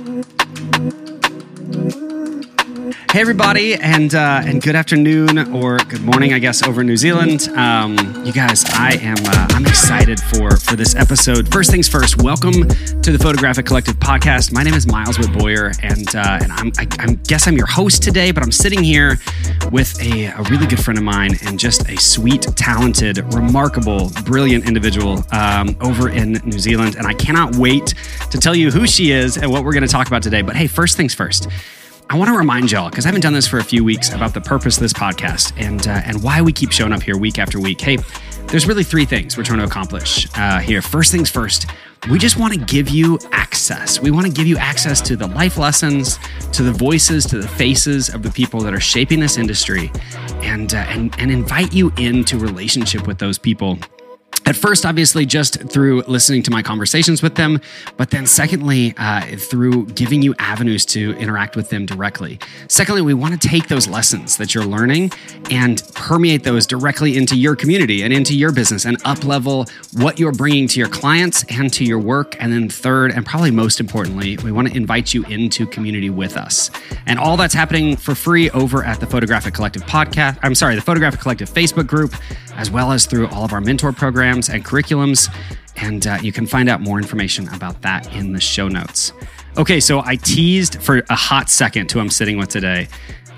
[0.00, 0.39] Mm-hmm.
[3.12, 6.96] Hey everybody, and uh, and good afternoon or good morning, I guess, over in New
[6.96, 7.48] Zealand.
[7.56, 11.50] Um, you guys, I am uh, I'm excited for for this episode.
[11.52, 14.52] First things first, welcome to the Photographic Collective podcast.
[14.52, 17.66] My name is Miles Witt Boyer, and uh, and I'm I, I guess I'm your
[17.66, 19.18] host today, but I'm sitting here
[19.72, 24.68] with a, a really good friend of mine and just a sweet, talented, remarkable, brilliant
[24.68, 27.92] individual um, over in New Zealand, and I cannot wait
[28.30, 30.42] to tell you who she is and what we're going to talk about today.
[30.42, 31.48] But hey, first things first.
[32.10, 34.34] I want to remind y'all because I haven't done this for a few weeks about
[34.34, 37.38] the purpose of this podcast and uh, and why we keep showing up here week
[37.38, 37.80] after week.
[37.80, 37.98] Hey,
[38.48, 40.82] there's really three things we're trying to accomplish uh, here.
[40.82, 41.66] First things first,
[42.10, 44.00] we just want to give you access.
[44.00, 46.18] We want to give you access to the life lessons,
[46.50, 49.92] to the voices, to the faces of the people that are shaping this industry,
[50.42, 53.78] and uh, and and invite you into relationship with those people
[54.46, 57.60] at first, obviously, just through listening to my conversations with them,
[57.96, 62.38] but then secondly, uh, through giving you avenues to interact with them directly.
[62.68, 65.12] Secondly, we want to take those lessons that you're learning
[65.50, 70.18] and permeate those directly into your community and into your business and up level what
[70.18, 72.36] you're bringing to your clients and to your work.
[72.40, 76.36] And then third, and probably most importantly, we want to invite you into community with
[76.36, 76.72] us.
[77.06, 80.38] And all that's happening for free over at the Photographic Collective podcast.
[80.42, 82.16] I'm sorry, the Photographic Collective Facebook group,
[82.56, 85.34] as well as through all of our mentor programs programs and curriculums.
[85.76, 89.14] And uh, you can find out more information about that in the show notes.
[89.56, 92.88] Okay, so I teased for a hot second who I'm sitting with today.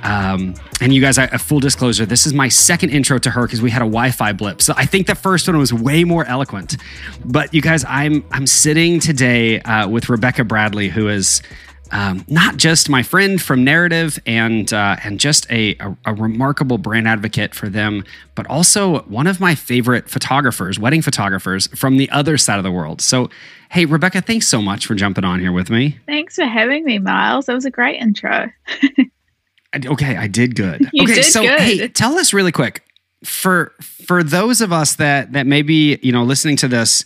[0.02, 3.62] Um, and you guys, a full disclosure, this is my second intro to her because
[3.62, 4.60] we had a Wi-Fi blip.
[4.60, 6.76] So I think the first one was way more eloquent.
[7.24, 11.42] But you guys, I'm I'm sitting today uh, with Rebecca Bradley, who is
[11.92, 16.78] um, not just my friend from Narrative and uh, and just a, a, a, remarkable
[16.78, 18.04] brand advocate for them,
[18.34, 22.72] but also one of my favorite photographers, wedding photographers from the other side of the
[22.72, 23.02] world.
[23.02, 23.28] So,
[23.70, 25.98] hey, Rebecca, thanks so much for jumping on here with me.
[26.06, 27.44] Thanks for having me, Miles.
[27.44, 28.50] That was a great intro.
[29.86, 30.80] okay, I did good.
[30.94, 31.60] You okay, did so good.
[31.60, 32.84] hey, tell us really quick
[33.22, 37.04] for for those of us that that may be you know listening to this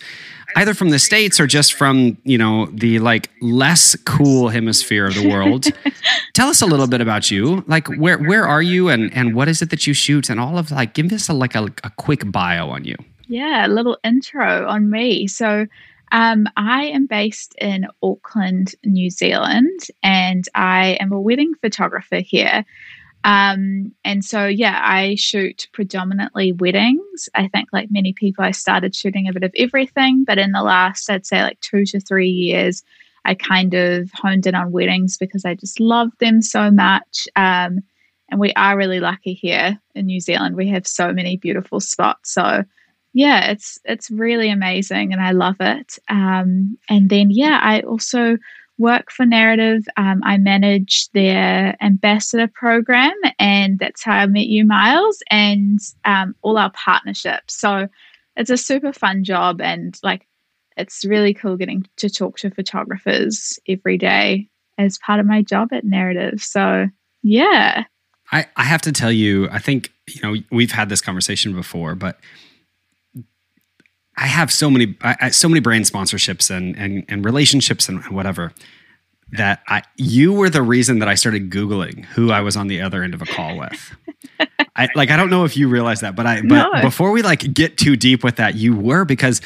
[0.56, 5.14] either from the states or just from you know the like less cool hemisphere of
[5.14, 5.66] the world.
[6.34, 7.62] Tell us a little bit about you.
[7.66, 10.58] Like where where are you and and what is it that you shoot and all
[10.58, 12.96] of like give us a like a, a quick bio on you.
[13.28, 15.26] Yeah a little intro on me.
[15.28, 15.66] So
[16.12, 22.64] um, I am based in Auckland, New Zealand, and I am a wedding photographer here.
[23.26, 27.28] Um, and so, yeah, I shoot predominantly weddings.
[27.34, 30.62] I think, like many people, I started shooting a bit of everything, but in the
[30.62, 32.84] last, I'd say, like two to three years,
[33.24, 37.26] I kind of honed in on weddings because I just love them so much.
[37.34, 37.80] Um,
[38.30, 40.54] and we are really lucky here in New Zealand.
[40.54, 42.32] We have so many beautiful spots.
[42.32, 42.62] So,
[43.12, 45.98] yeah, it's it's really amazing, and I love it.
[46.08, 48.38] Um, and then, yeah, I also
[48.78, 49.86] work for Narrative.
[49.96, 56.34] Um, I manage their ambassador program, and that's how I met you, Miles, and um,
[56.42, 57.54] all our partnerships.
[57.58, 57.88] So
[58.36, 60.26] it's a super fun job, and like
[60.76, 64.48] it's really cool getting to talk to photographers every day
[64.78, 66.40] as part of my job at Narrative.
[66.40, 66.88] So
[67.22, 67.84] yeah.
[68.30, 71.94] I, I have to tell you, I think, you know, we've had this conversation before,
[71.94, 72.18] but
[74.26, 78.52] I have so many, I, so many brand sponsorships and and and relationships and whatever
[79.30, 82.80] that I you were the reason that I started googling who I was on the
[82.80, 83.96] other end of a call with.
[84.74, 86.82] I like I don't know if you realize that, but I but no.
[86.82, 89.40] before we like get too deep with that, you were because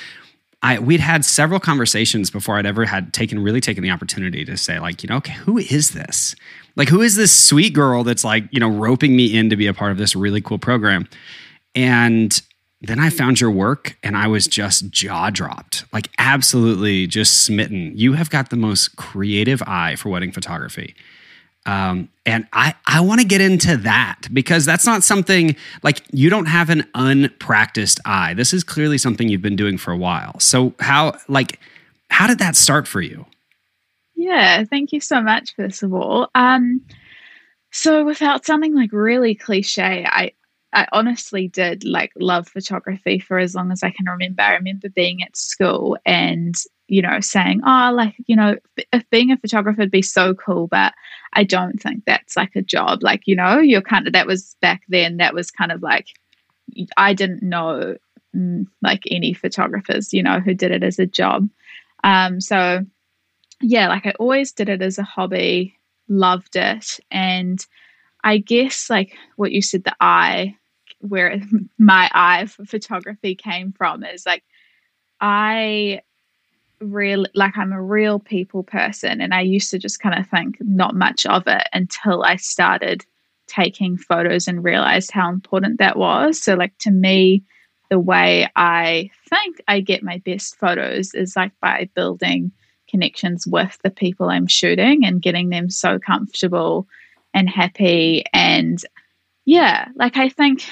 [0.62, 4.56] I we'd had several conversations before I'd ever had taken really taken the opportunity to
[4.56, 6.34] say like, you know, okay, who is this?
[6.74, 9.66] Like who is this sweet girl that's like, you know, roping me in to be
[9.66, 11.06] a part of this really cool program?
[11.74, 12.40] And
[12.82, 17.92] then I found your work and I was just jaw dropped, like absolutely just smitten.
[17.94, 20.94] You have got the most creative eye for wedding photography.
[21.66, 26.30] Um, and I, I want to get into that because that's not something like you
[26.30, 28.32] don't have an unpracticed eye.
[28.32, 30.40] This is clearly something you've been doing for a while.
[30.40, 31.60] So how like
[32.08, 33.26] how did that start for you?
[34.16, 36.28] Yeah, thank you so much, first of all.
[36.34, 36.82] Um,
[37.72, 40.32] so without sounding like really cliche, I
[40.72, 44.42] I honestly did like love photography for as long as I can remember.
[44.42, 46.54] I remember being at school and,
[46.86, 48.56] you know, saying, oh, like, you know,
[48.92, 50.94] if being a photographer would be so cool, but
[51.32, 53.02] I don't think that's like a job.
[53.02, 56.06] Like, you know, you're kind of, that was back then, that was kind of like,
[56.96, 57.96] I didn't know
[58.34, 61.48] mm, like any photographers, you know, who did it as a job.
[62.04, 62.86] Um, so,
[63.60, 65.76] yeah, like I always did it as a hobby,
[66.08, 67.00] loved it.
[67.10, 67.64] And
[68.22, 70.56] I guess like what you said, the eye,
[71.00, 71.40] where
[71.78, 74.44] my eye for photography came from is like
[75.20, 76.02] I
[76.80, 80.56] real like I'm a real people person and I used to just kind of think
[80.60, 83.04] not much of it until I started
[83.46, 86.40] taking photos and realized how important that was.
[86.40, 87.42] So like to me
[87.90, 92.52] the way I think I get my best photos is like by building
[92.88, 96.86] connections with the people I'm shooting and getting them so comfortable
[97.34, 98.82] and happy and
[99.44, 100.64] yeah, like I think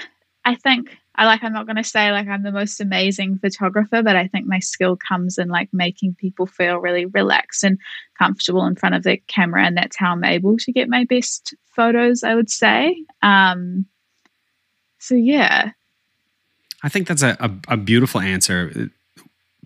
[0.48, 4.02] I think I like I'm not going to say like I'm the most amazing photographer,
[4.02, 7.78] but I think my skill comes in like making people feel really relaxed and
[8.18, 11.54] comfortable in front of the camera, and that's how I'm able to get my best
[11.76, 12.22] photos.
[12.22, 12.96] I would say.
[13.20, 13.84] Um,
[14.98, 15.72] so yeah,
[16.82, 18.90] I think that's a, a, a beautiful answer.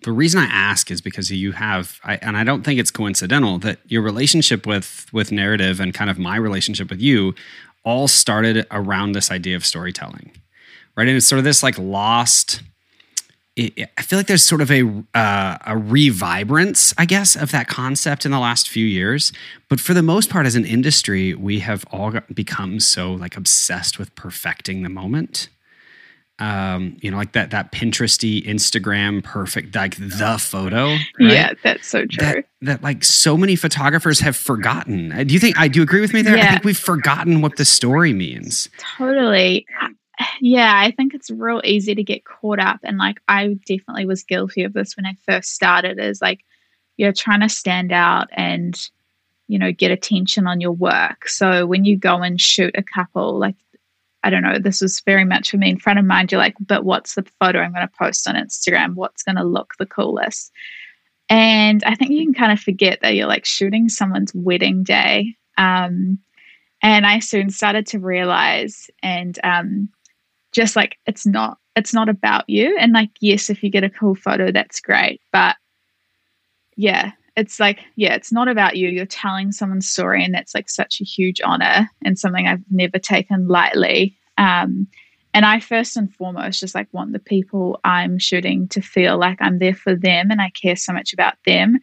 [0.02, 3.58] The reason I ask is because you have, I, and I don't think it's coincidental
[3.58, 7.36] that your relationship with with narrative and kind of my relationship with you
[7.84, 10.32] all started around this idea of storytelling
[10.96, 11.08] right?
[11.08, 12.62] And it's sort of this like lost.
[13.54, 14.82] It, I feel like there's sort of a
[15.14, 19.32] uh, a revibrance, I guess, of that concept in the last few years.
[19.68, 23.98] But for the most part, as an industry, we have all become so like obsessed
[23.98, 25.48] with perfecting the moment.
[26.38, 30.86] Um, you know, like that that Pinteresty, Instagram, perfect, like the photo.
[30.86, 31.02] Right?
[31.18, 32.26] Yeah, that's so true.
[32.26, 35.10] That, that, like so many photographers have forgotten.
[35.26, 36.36] Do you think I do you agree with me there?
[36.36, 36.46] Yeah.
[36.46, 38.70] I think we've forgotten what the story means.
[38.96, 39.66] Totally
[40.44, 42.80] yeah, I think it's real easy to get caught up.
[42.82, 46.40] And like, I definitely was guilty of this when I first started, is like,
[46.96, 48.76] you're trying to stand out and,
[49.46, 51.28] you know, get attention on your work.
[51.28, 53.54] So when you go and shoot a couple, like,
[54.24, 56.32] I don't know, this was very much for me in front of mind.
[56.32, 58.94] You're like, but what's the photo I'm going to post on Instagram?
[58.94, 60.50] What's going to look the coolest?
[61.28, 65.36] And I think you can kind of forget that you're like shooting someone's wedding day.
[65.56, 66.18] Um,
[66.82, 69.88] and I soon started to realize and um,
[70.52, 72.76] just like it's not it's not about you.
[72.78, 75.20] And like yes if you get a cool photo that's great.
[75.32, 75.56] But
[76.76, 78.88] yeah it's like yeah it's not about you.
[78.88, 82.98] You're telling someone's story and that's like such a huge honor and something i've never
[82.98, 84.16] taken lightly.
[84.38, 84.86] Um,
[85.34, 89.40] and i first and foremost just like want the people i'm shooting to feel like
[89.40, 91.78] i'm there for them and i care so much about them.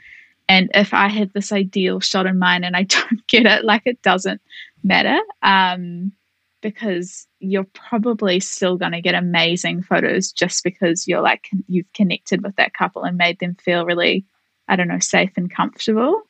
[0.48, 3.84] And if i have this ideal shot in mind and i don't get it like
[3.86, 4.42] it doesn't
[4.84, 5.20] matter.
[5.42, 6.12] Um,
[6.62, 12.44] because you're probably still going to get amazing photos just because you're like you've connected
[12.44, 14.26] with that couple and made them feel really
[14.68, 16.22] i don't know safe and comfortable.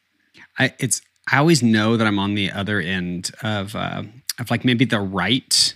[0.58, 4.04] I it's i always know that i'm on the other end of uh,
[4.40, 5.74] of like maybe the right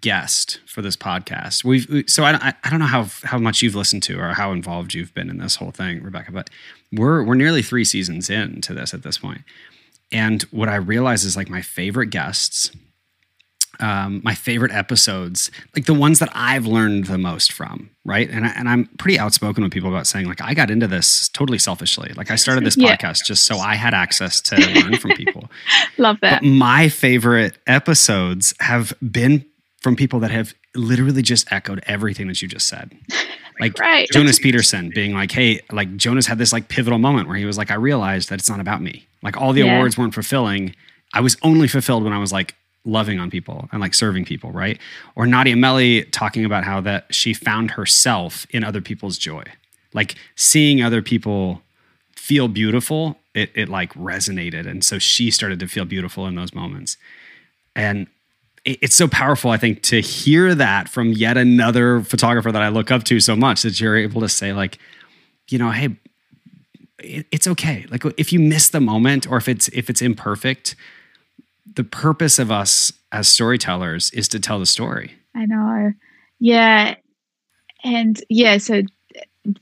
[0.00, 1.62] guest for this podcast.
[1.62, 4.94] We've so I, I don't know how how much you've listened to or how involved
[4.94, 6.48] you've been in this whole thing rebecca but
[6.92, 9.42] we're we're nearly three seasons into this at this point.
[10.10, 12.70] And what i realize is like my favorite guests
[13.80, 18.28] um, my favorite episodes, like the ones that I've learned the most from, right?
[18.30, 21.28] And, I, and I'm pretty outspoken with people about saying, like, I got into this
[21.28, 22.12] totally selfishly.
[22.14, 22.96] Like, I started this yeah.
[22.96, 25.50] podcast just so I had access to learn from people.
[25.98, 26.42] Love that.
[26.42, 29.44] But my favorite episodes have been
[29.82, 32.96] from people that have literally just echoed everything that you just said.
[33.60, 34.08] Like right.
[34.10, 37.56] Jonas Peterson being like, hey, like Jonas had this like pivotal moment where he was
[37.56, 39.06] like, I realized that it's not about me.
[39.22, 39.76] Like all the yeah.
[39.76, 40.74] awards weren't fulfilling.
[41.12, 44.50] I was only fulfilled when I was like, loving on people and like serving people,
[44.52, 44.78] right?
[45.16, 49.44] Or Nadia Meli talking about how that she found herself in other people's joy.
[49.92, 51.62] Like seeing other people
[52.14, 54.66] feel beautiful, it, it like resonated.
[54.66, 56.96] And so she started to feel beautiful in those moments.
[57.74, 58.06] And
[58.64, 62.68] it, it's so powerful, I think, to hear that from yet another photographer that I
[62.68, 64.78] look up to so much that you're able to say, like,
[65.48, 65.96] you know, hey,
[66.98, 67.86] it's okay.
[67.90, 70.74] Like if you miss the moment or if it's if it's imperfect,
[71.74, 75.12] the purpose of us as storytellers is to tell the story.
[75.34, 75.92] I know.
[76.38, 76.96] Yeah.
[77.82, 78.82] And yeah, so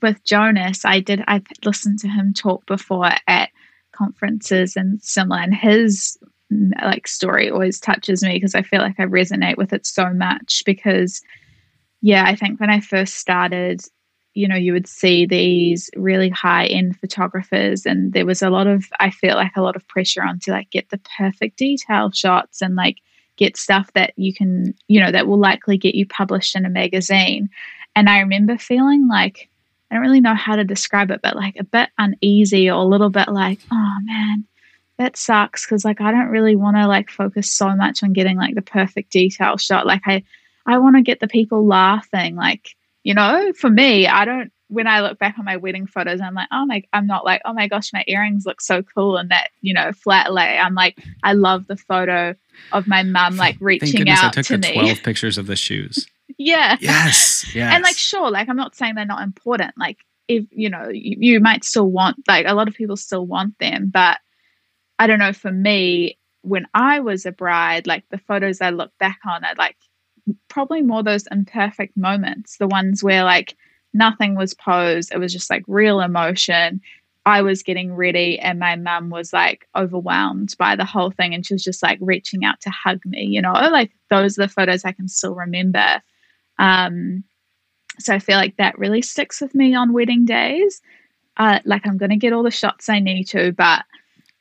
[0.01, 3.49] with Jonas, I did, I've listened to him talk before at
[3.93, 6.17] conferences and similar, and his
[6.83, 10.63] like story always touches me because I feel like I resonate with it so much
[10.65, 11.21] because
[12.01, 13.81] yeah, I think when I first started
[14.33, 18.67] you know, you would see these really high end photographers, and there was a lot
[18.67, 22.11] of, I feel like a lot of pressure on to like get the perfect detail
[22.11, 22.97] shots and like
[23.37, 26.69] get stuff that you can, you know, that will likely get you published in a
[26.69, 27.49] magazine.
[27.95, 29.49] And I remember feeling like,
[29.89, 32.85] I don't really know how to describe it, but like a bit uneasy or a
[32.85, 34.45] little bit like, oh man,
[34.97, 38.37] that sucks because like I don't really want to like focus so much on getting
[38.37, 39.85] like the perfect detail shot.
[39.85, 40.23] Like I,
[40.65, 44.87] I want to get the people laughing, like you know, for me, I don't when
[44.87, 47.53] I look back on my wedding photos, I'm like, oh my, I'm not like, oh
[47.53, 50.57] my gosh, my earrings look so cool and that, you know, flat lay.
[50.57, 52.33] I'm like, I love the photo
[52.71, 54.73] of my mum like reaching out I took to the me.
[54.73, 56.07] 12 pictures of the shoes.
[56.39, 56.77] yeah.
[56.79, 57.45] Yes.
[57.53, 57.71] Yes.
[57.71, 59.73] And like, sure, like I'm not saying they're not important.
[59.77, 63.25] Like if you know you, you might still want like a lot of people still
[63.25, 64.19] want them but
[64.99, 68.91] i don't know for me when i was a bride like the photos i look
[68.99, 69.77] back on are like
[70.47, 73.55] probably more those imperfect moments the ones where like
[73.93, 76.81] nothing was posed it was just like real emotion.
[77.25, 81.45] I was getting ready and my mum was like overwhelmed by the whole thing and
[81.45, 83.53] she was just like reaching out to hug me you know?
[83.53, 86.01] Like those are the photos i can still remember.
[86.59, 87.23] Um
[87.99, 90.81] so I feel like that really sticks with me on wedding days.
[91.37, 93.83] Uh, like I'm going to get all the shots I need to, but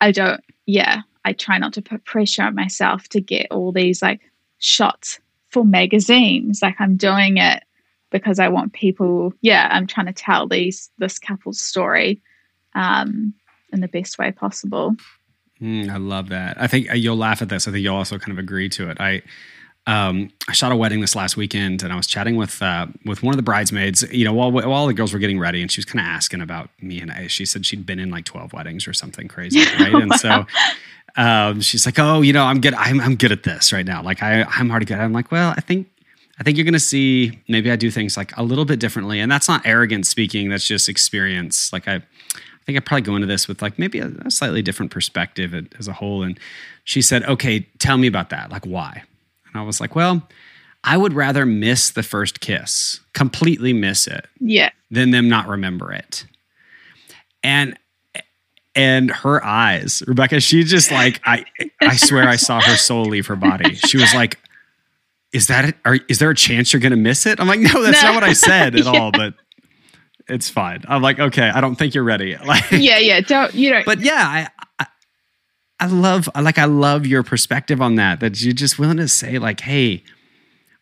[0.01, 4.03] I don't, yeah, I try not to put pressure on myself to get all these
[4.03, 4.21] like
[4.59, 5.21] shots
[5.53, 6.61] for magazines.
[6.63, 7.63] Like I'm doing it
[8.11, 12.21] because I want people, yeah, I'm trying to tell these, this couple's story
[12.75, 13.35] um,
[13.73, 14.97] in the best way possible.
[15.61, 16.61] Mm, I love that.
[16.61, 17.69] I think uh, you'll laugh at this.
[17.69, 19.01] I think you'll also kind of agree to it.
[19.01, 19.23] I,
[19.87, 23.23] um, I shot a wedding this last weekend, and I was chatting with uh, with
[23.25, 24.05] one of the bridesmaids.
[24.13, 26.41] You know, while while the girls were getting ready, and she was kind of asking
[26.41, 29.61] about me, and I, she said she'd been in like twelve weddings or something crazy,
[29.81, 29.93] right?
[29.93, 30.47] and so
[31.17, 32.75] um, she's like, "Oh, you know, I'm good.
[32.75, 34.03] I'm I'm good at this right now.
[34.03, 35.89] Like I I'm already good." I'm like, "Well, I think."
[36.41, 39.21] I think you're going to see maybe I do things like a little bit differently,
[39.21, 40.49] and that's not arrogant speaking.
[40.49, 41.73] That's just experience.
[41.73, 44.63] Like I, I think I probably go into this with like maybe a, a slightly
[44.63, 46.23] different perspective as a whole.
[46.23, 46.41] And
[46.85, 48.51] she said, "Okay, tell me about that.
[48.51, 49.05] Like why?"
[49.53, 50.27] And I was like, well,
[50.85, 55.93] I would rather miss the first kiss, completely miss it, yeah, than them not remember
[55.93, 56.27] it.
[57.45, 57.79] And
[58.75, 61.45] and her eyes, Rebecca, she just like I
[61.81, 63.75] I swear I saw her soul leave her body.
[63.75, 64.39] She was like,
[65.33, 65.77] "Is that it?
[65.85, 68.09] Are, is there a chance you're going to miss it?" I'm like, "No, that's no.
[68.09, 68.91] not what I said at yeah.
[68.91, 69.35] all." But
[70.29, 70.85] it's fine.
[70.89, 73.83] I'm like, "Okay, I don't think you're ready." Like, yeah, yeah, don't you know?
[73.85, 74.49] But yeah,
[74.79, 74.87] I,
[75.83, 78.21] I love like I love your perspective on that.
[78.21, 80.05] That you're just willing to say like, hey,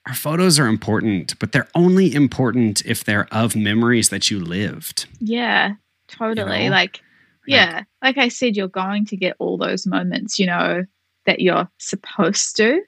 [0.06, 5.06] our photos are important, but they're only important if they're of memories that you lived.
[5.18, 5.74] Yeah,
[6.06, 6.64] totally.
[6.64, 6.76] You know?
[6.76, 7.02] Like,
[7.46, 10.84] yeah, like, I said, you're going to get all those moments, you know,
[11.26, 12.82] that you're supposed to.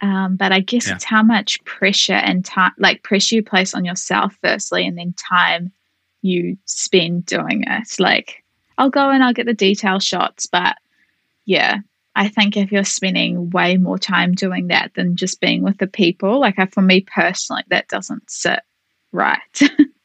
[0.00, 0.94] Um, but I guess yeah.
[0.94, 5.12] it's how much pressure and time, like pressure you place on yourself, firstly, and then
[5.14, 5.72] time
[6.22, 7.98] you spend doing it.
[7.98, 8.44] Like,
[8.76, 10.76] I'll go and I'll get the detail shots, but
[11.44, 11.78] yeah,
[12.14, 15.86] I think if you're spending way more time doing that than just being with the
[15.86, 18.60] people, like I, for me personally, that doesn't sit
[19.12, 19.38] right.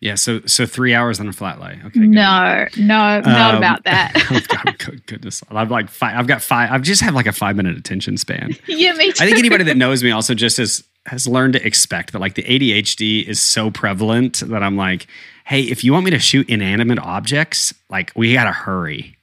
[0.00, 1.80] yeah, so so three hours on a flat lay.
[1.86, 2.00] Okay.
[2.00, 2.80] No, good.
[2.80, 4.12] no, not um, about that.
[4.30, 6.16] oh, goodness, I've like five.
[6.16, 6.70] I've got five.
[6.70, 8.56] I've just have like a five minute attention span.
[8.68, 9.24] yeah, me too.
[9.24, 12.34] I think anybody that knows me also just has has learned to expect that like
[12.34, 15.06] the ADHD is so prevalent that I'm like,
[15.44, 19.18] hey, if you want me to shoot inanimate objects, like we gotta hurry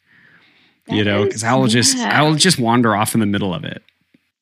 [0.88, 3.64] you know, because I will just I will just wander off in the middle of
[3.64, 3.82] it.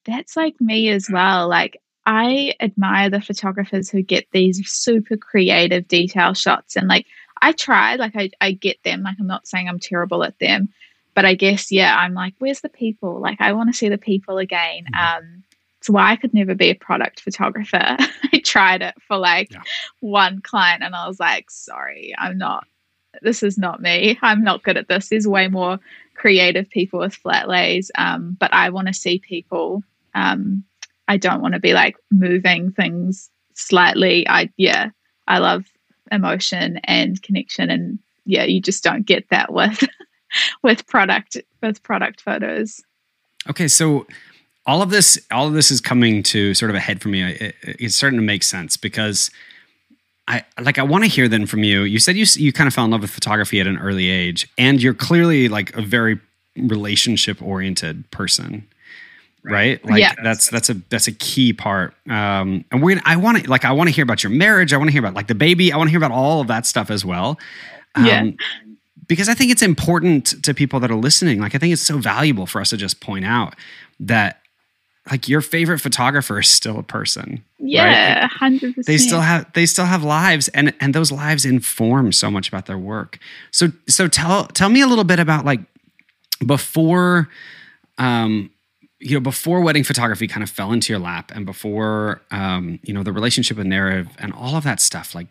[0.06, 1.48] That's like me as well.
[1.48, 7.06] Like I admire the photographers who get these super creative detail shots and like
[7.42, 9.04] I try, like I, I get them.
[9.04, 10.70] Like I'm not saying I'm terrible at them,
[11.14, 13.20] but I guess yeah, I'm like, where's the people?
[13.20, 14.86] Like I want to see the people again.
[14.94, 15.18] Mm-hmm.
[15.26, 15.44] Um
[15.80, 17.78] it's why I could never be a product photographer.
[18.34, 19.64] I tried it for like yeah.
[20.00, 22.66] one client and I was like, sorry, I'm not
[23.22, 24.18] this is not me.
[24.22, 25.10] I'm not good at this.
[25.10, 25.80] There's way more
[26.16, 29.84] creative people with flat lays, um, but I want to see people.
[30.16, 30.64] Um,
[31.08, 34.28] I don't want to be like moving things slightly.
[34.28, 34.90] I yeah,
[35.28, 35.66] I love
[36.12, 39.84] emotion and connection, and yeah, you just don't get that with
[40.64, 42.82] with product with product photos.
[43.50, 44.08] Okay, so
[44.66, 47.24] all of this all of this is coming to sort of a head for me.
[47.24, 49.30] It, it's starting to make sense because
[50.28, 51.82] I like I want to hear then from you.
[51.82, 54.50] You said you you kind of fell in love with photography at an early age,
[54.58, 56.20] and you're clearly like a very
[56.56, 58.68] relationship oriented person,
[59.44, 59.84] right?
[59.86, 60.14] Like yeah.
[60.24, 61.94] that's that's a that's a key part.
[62.10, 64.74] Um, and we're gonna, I want to like I want to hear about your marriage.
[64.74, 65.72] I want to hear about like the baby.
[65.72, 67.40] I want to hear about all of that stuff as well.
[67.96, 68.32] Um, yeah.
[69.08, 71.40] Because I think it's important to people that are listening.
[71.40, 73.56] Like I think it's so valuable for us to just point out
[74.00, 74.40] that
[75.12, 77.44] like your favorite photographer is still a person.
[77.60, 78.76] Yeah, hundred right?
[78.76, 78.88] percent.
[78.88, 82.66] They still have they still have lives, and and those lives inform so much about
[82.66, 83.20] their work.
[83.52, 85.60] So so tell tell me a little bit about like
[86.46, 87.30] before,
[87.98, 88.50] um,
[89.04, 92.94] you know, before wedding photography kind of fell into your lap, and before um, you
[92.94, 95.14] know the relationship with narrative and all of that stuff.
[95.14, 95.28] Like,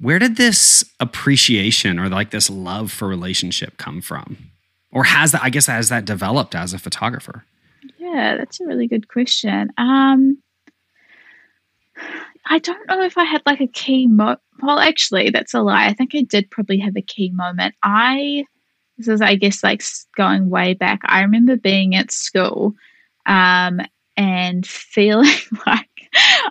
[0.00, 4.50] where did this appreciation or like this love for relationship come from,
[4.90, 5.42] or has that?
[5.42, 7.44] I guess has that developed as a photographer?
[7.98, 9.70] Yeah, that's a really good question.
[9.78, 10.38] Um,
[12.48, 14.36] I don't know if I had like a key mo.
[14.62, 15.86] Well, actually, that's a lie.
[15.86, 17.74] I think I did probably have a key moment.
[17.82, 18.44] I
[18.98, 19.82] this is, I guess, like
[20.16, 21.00] going way back.
[21.04, 22.74] I remember being at school
[23.26, 23.80] um,
[24.16, 25.30] and feeling
[25.66, 25.88] like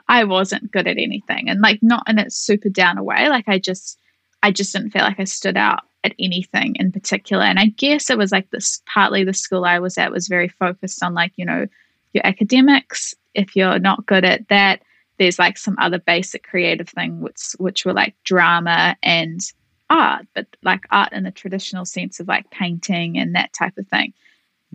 [0.07, 3.29] I wasn't good at anything and like not in a super down way.
[3.29, 3.99] Like I just
[4.43, 7.43] I just didn't feel like I stood out at anything in particular.
[7.43, 10.47] And I guess it was like this partly the school I was at was very
[10.47, 11.65] focused on like, you know,
[12.13, 13.15] your academics.
[13.33, 14.81] If you're not good at that,
[15.17, 19.41] there's like some other basic creative thing which which were like drama and
[19.89, 23.87] art, but like art in the traditional sense of like painting and that type of
[23.87, 24.13] thing.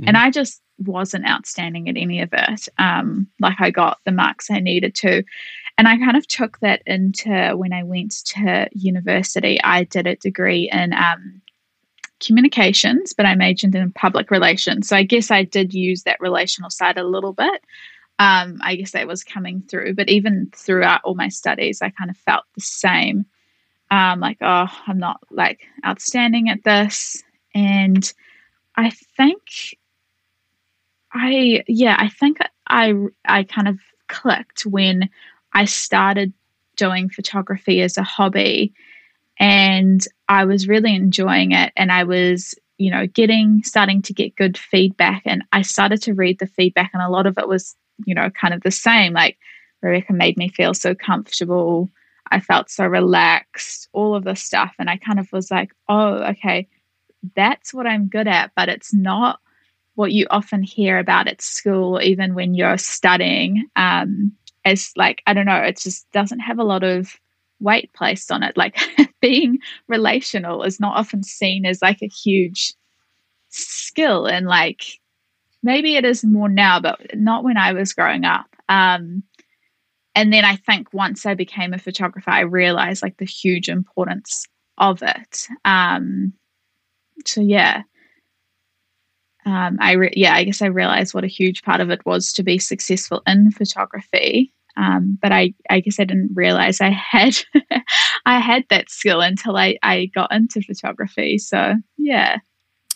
[0.01, 0.05] Mm.
[0.09, 2.69] And I just wasn't outstanding at any of it.
[2.79, 5.23] Um, like I got the marks I needed to.
[5.79, 9.61] And I kind of took that into when I went to university.
[9.63, 11.41] I did a degree in um,
[12.21, 14.89] communications, but I majored in public relations.
[14.89, 17.63] So I guess I did use that relational side a little bit.
[18.19, 19.95] Um, I guess that was coming through.
[19.95, 23.25] But even throughout all my studies, I kind of felt the same.
[23.91, 27.23] Um, like, oh, I'm not like outstanding at this.
[27.55, 28.13] And
[28.77, 29.41] I think
[31.13, 32.39] I yeah, I think
[32.69, 35.09] I I kind of clicked when
[35.53, 36.33] I started
[36.77, 38.73] doing photography as a hobby
[39.39, 44.37] and I was really enjoying it and I was you know getting starting to get
[44.37, 47.75] good feedback and I started to read the feedback and a lot of it was
[48.07, 49.39] you know kind of the same like
[49.83, 51.91] Rebecca made me feel so comfortable
[52.31, 56.23] I felt so relaxed all of this stuff and I kind of was like oh
[56.31, 56.69] okay
[57.35, 59.41] that's what I'm good at but it's not
[60.01, 64.33] what you often hear about at school, even when you're studying, um,
[64.97, 67.21] like, I don't know, it just doesn't have a lot of
[67.61, 68.57] weight placed on it.
[68.57, 68.79] Like
[69.21, 72.73] being relational is not often seen as like a huge
[73.51, 74.25] skill.
[74.25, 74.85] And like
[75.63, 78.47] maybe it is more now, but not when I was growing up.
[78.71, 79.23] Um,
[80.15, 84.47] and then I think once I became a photographer, I realized like the huge importance
[84.79, 85.47] of it.
[85.67, 86.33] Um,
[87.27, 87.83] so yeah,
[89.51, 92.33] um, I re- yeah, I guess I realized what a huge part of it was
[92.35, 94.53] to be successful in photography.
[94.77, 97.37] Um, but I, I guess I didn't realize I had
[98.27, 101.39] I had that skill until I, I got into photography.
[101.39, 102.37] So yeah.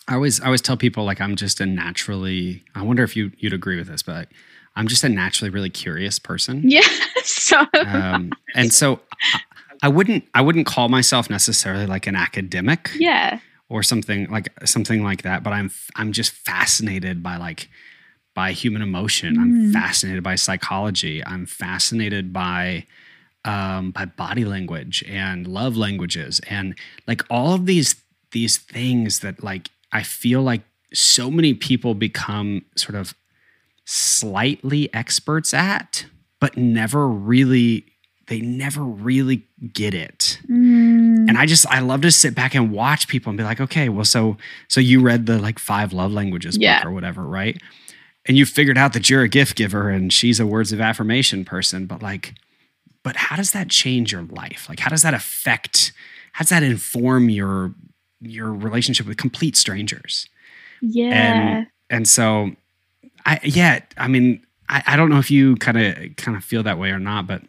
[0.07, 3.31] I always I always tell people like I'm just a naturally I wonder if you
[3.37, 4.29] you'd agree with this, but
[4.77, 6.63] I'm just a naturally really curious person.
[6.69, 6.87] Yeah.
[7.23, 9.01] so um, and so
[9.33, 9.39] I,
[9.83, 12.91] I wouldn't I wouldn't call myself necessarily like an academic.
[12.95, 17.69] Yeah or something like something like that but i'm i'm just fascinated by like
[18.33, 19.41] by human emotion mm.
[19.41, 22.85] i'm fascinated by psychology i'm fascinated by
[23.43, 26.75] um, by body language and love languages and
[27.07, 27.95] like all of these
[28.31, 33.13] these things that like i feel like so many people become sort of
[33.85, 36.05] slightly experts at
[36.39, 37.85] but never really
[38.27, 40.39] they never really get it.
[40.49, 41.29] Mm.
[41.29, 43.89] And I just I love to sit back and watch people and be like, okay,
[43.89, 46.79] well, so so you read the like five love languages yeah.
[46.79, 47.61] book or whatever, right?
[48.25, 51.45] And you figured out that you're a gift giver and she's a words of affirmation
[51.45, 52.33] person, but like,
[53.03, 54.65] but how does that change your life?
[54.67, 55.93] Like, how does that affect?
[56.31, 57.73] How does that inform your
[58.21, 60.27] your relationship with complete strangers?
[60.81, 61.11] Yeah.
[61.11, 62.51] And and so,
[63.25, 66.63] I yeah, I mean, I, I don't know if you kind of kind of feel
[66.63, 67.43] that way or not, but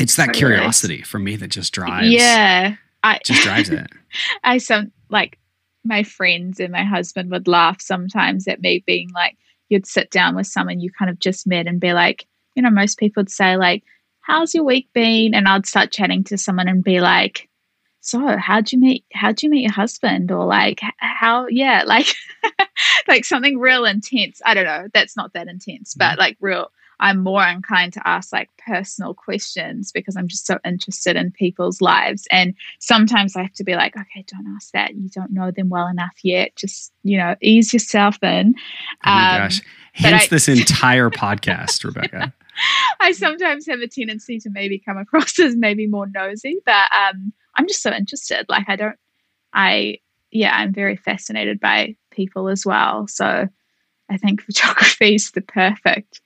[0.00, 2.10] it's that curiosity for me that just drives.
[2.10, 2.76] Yeah.
[3.02, 3.86] I just drives it.
[4.44, 5.38] I some like
[5.84, 9.36] my friends and my husband would laugh sometimes at me being like,
[9.68, 12.70] you'd sit down with someone you kind of just met and be like, you know,
[12.70, 13.84] most people would say like,
[14.20, 17.48] "How's your week been?" And I'd start chatting to someone and be like,
[18.00, 19.04] "So, how'd you meet?
[19.12, 21.46] How'd you meet your husband?" Or like, "How?
[21.48, 22.14] Yeah, like,
[23.08, 24.42] like something real intense.
[24.44, 24.88] I don't know.
[24.92, 26.20] That's not that intense, but mm-hmm.
[26.20, 31.16] like real." I'm more inclined to ask like personal questions because I'm just so interested
[31.16, 32.28] in people's lives.
[32.30, 34.94] And sometimes I have to be like, okay, don't ask that.
[34.94, 36.54] You don't know them well enough yet.
[36.56, 38.54] Just, you know, ease yourself in.
[39.06, 39.62] Oh my um, gosh.
[39.94, 42.34] Hence I, this entire podcast, Rebecca.
[43.00, 47.32] I sometimes have a tendency to maybe come across as maybe more nosy, but um,
[47.54, 48.44] I'm just so interested.
[48.50, 48.96] Like, I don't,
[49.54, 49.98] I,
[50.30, 53.08] yeah, I'm very fascinated by people as well.
[53.08, 53.48] So
[54.10, 56.20] I think photography is the perfect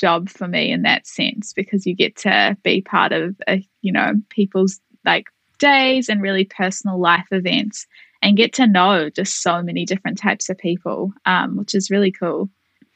[0.00, 3.92] job for me in that sense because you get to be part of a, you
[3.92, 5.26] know people's like
[5.58, 7.86] days and really personal life events
[8.22, 12.10] and get to know just so many different types of people um, which is really
[12.10, 12.48] cool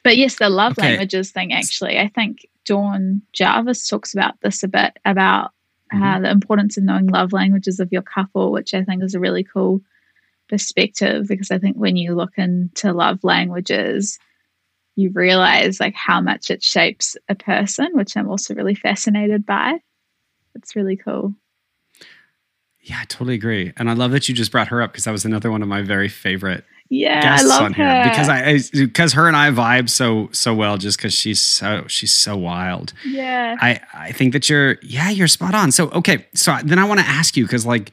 [0.03, 0.89] but yes the love okay.
[0.89, 5.51] languages thing actually i think dawn jarvis talks about this a bit about
[5.93, 6.23] uh, mm-hmm.
[6.23, 9.43] the importance of knowing love languages of your couple which i think is a really
[9.43, 9.79] cool
[10.49, 14.17] perspective because i think when you look into love languages
[14.95, 19.79] you realize like how much it shapes a person, which I'm also really fascinated by.
[20.55, 21.33] It's really cool.
[22.81, 23.73] Yeah, I totally agree.
[23.77, 25.67] And I love that you just brought her up because that was another one of
[25.67, 27.83] my very favorite Yeah, guests I love on her.
[27.95, 31.85] here because I because her and I vibe so so well just because she's so
[31.87, 32.93] she's so wild.
[33.03, 33.55] yeah.
[33.59, 35.71] I I think that you're yeah you're spot on.
[35.71, 37.91] So okay, so then I want to ask you because like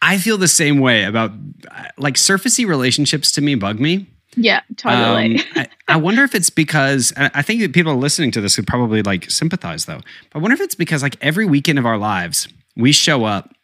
[0.00, 1.32] I feel the same way about
[1.70, 4.06] uh, like surfacey relationships to me bug me.
[4.36, 5.36] Yeah, totally.
[5.36, 8.66] Um, I, I wonder if it's because I think that people listening to this would
[8.66, 10.00] probably like sympathize though.
[10.30, 13.54] But I wonder if it's because like every weekend of our lives we show up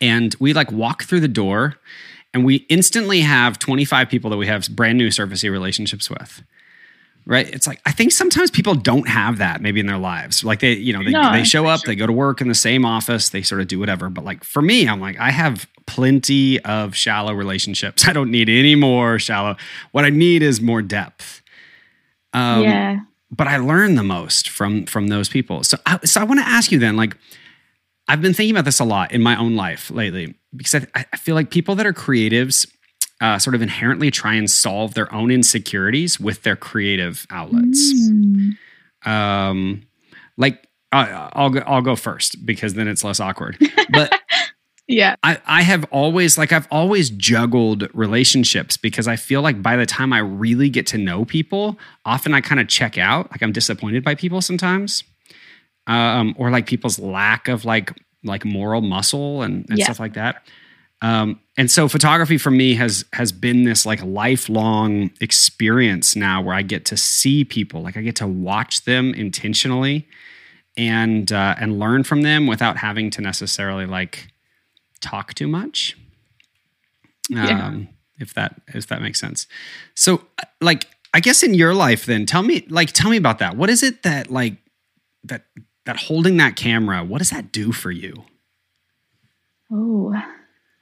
[0.00, 1.76] and we like walk through the door
[2.34, 6.42] and we instantly have 25 people that we have brand new surfacey relationships with.
[7.28, 7.52] Right?
[7.52, 10.44] It's like I think sometimes people don't have that maybe in their lives.
[10.44, 11.88] Like they, you know, they, No, they show up, sure.
[11.88, 14.08] they go to work in the same office, they sort of do whatever.
[14.08, 18.06] But like for me, I'm like, I have plenty of shallow relationships.
[18.08, 19.56] I don't need any more shallow.
[19.90, 21.42] What I need is more depth.
[22.32, 22.98] Um, yeah.
[23.30, 25.64] but I learn the most from from those people.
[25.64, 27.16] So I, so I want to ask you then, like,
[28.08, 31.16] I've been thinking about this a lot in my own life lately because I, I
[31.16, 32.70] feel like people that are creatives
[33.20, 37.92] uh, sort of inherently try and solve their own insecurities with their creative outlets.
[37.94, 38.56] Mm.
[39.04, 39.82] Um,
[40.36, 43.56] like I, I'll go, I'll go first because then it's less awkward.
[43.90, 44.12] But
[44.88, 45.16] Yeah.
[45.24, 49.86] I, I have always like I've always juggled relationships because I feel like by the
[49.86, 53.28] time I really get to know people, often I kind of check out.
[53.32, 55.02] Like I'm disappointed by people sometimes,
[55.88, 59.86] um, or like people's lack of like like moral muscle and, and Yeah.
[59.86, 60.42] stuff like that.
[61.02, 66.54] Um, and so photography for me has has been this like lifelong experience now where
[66.54, 70.06] I get to see people, like I get to watch them intentionally
[70.76, 74.28] and uh, and learn from them without having to necessarily like
[75.00, 75.96] talk too much.
[77.28, 77.66] Yeah.
[77.66, 79.46] Um, if that if that makes sense.
[79.94, 83.38] So uh, like I guess in your life then tell me like tell me about
[83.38, 83.56] that.
[83.56, 84.56] What is it that like
[85.24, 85.44] that
[85.84, 88.24] that holding that camera, what does that do for you?
[89.70, 90.14] Oh,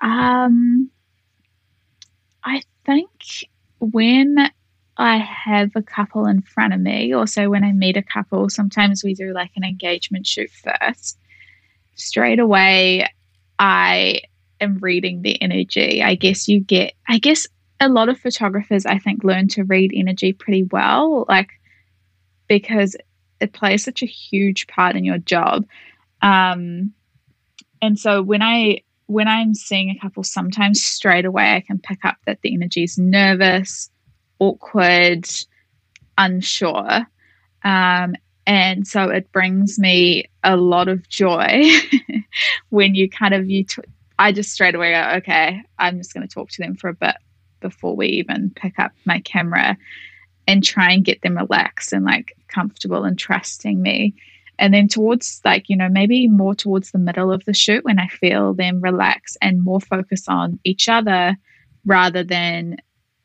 [0.05, 0.91] um,
[2.45, 3.11] I think
[3.81, 4.37] when
[4.99, 9.03] I have a couple in front of me, also when I meet a couple, sometimes
[9.03, 11.19] we do like an engagement shoot first.
[11.95, 13.09] Straight away,
[13.59, 14.21] I
[14.61, 16.03] am reading the energy.
[16.03, 17.47] I guess you get, I guess
[17.81, 21.49] a lot of photographers, I think, learn to read energy pretty well, like
[22.47, 22.95] because
[23.41, 25.65] it plays such a huge part in your job.
[26.21, 26.93] Um,
[27.81, 32.05] and so when I when I'm seeing a couple, sometimes straight away I can pick
[32.05, 33.91] up that the energy is nervous,
[34.39, 35.29] awkward,
[36.17, 37.07] unsure.
[37.63, 38.15] Um,
[38.47, 41.65] and so it brings me a lot of joy
[42.71, 43.65] when you kind of you.
[43.65, 43.83] T-
[44.19, 46.95] I just straight away go, okay, I'm just going to talk to them for a
[46.95, 47.17] bit
[47.61, 49.77] before we even pick up my camera,
[50.47, 54.15] and try and get them relaxed and like comfortable and trusting me.
[54.59, 57.99] And then towards like, you know, maybe more towards the middle of the shoot when
[57.99, 61.37] I feel them relax and more focus on each other
[61.85, 62.77] rather than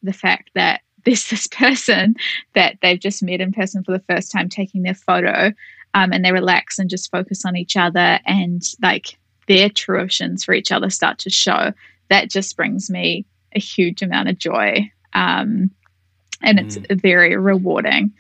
[0.01, 2.15] the fact that there's this person
[2.55, 5.51] that they've just met in person for the first time taking their photo
[5.93, 10.53] um, and they relax and just focus on each other and like their fruitions for
[10.53, 11.73] each other start to show.
[12.09, 14.91] That just brings me a huge amount of joy.
[15.13, 15.71] Um,
[16.41, 18.13] and it's very rewarding,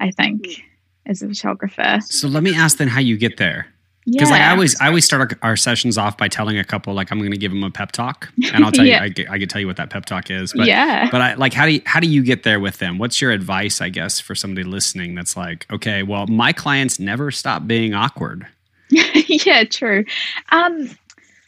[0.00, 0.62] I think,
[1.08, 1.98] as a photographer.
[2.04, 3.66] So let me ask then how you get there.
[4.04, 4.36] Because Yeah.
[4.36, 7.10] like I always, I always start our, our sessions off by telling a couple like
[7.12, 9.04] I'm going to give them a pep talk, and I'll tell Yeah.
[9.04, 10.52] you, I, I can tell you what that pep talk is.
[10.54, 11.08] But yeah.
[11.10, 12.96] but I like how do you, how do you get there with them?
[12.98, 17.30] What's your advice, I guess, for somebody listening that's like, okay, well, my clients never
[17.30, 18.46] stop being awkward.
[18.90, 20.04] yeah, true.
[20.52, 20.88] Um,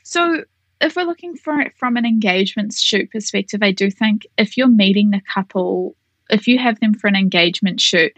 [0.03, 0.45] so
[0.83, 4.69] if we're looking for it from an engagement shoot perspective, I do think if you're
[4.69, 5.97] meeting the couple,
[6.29, 8.13] if you have them for an engagement shoot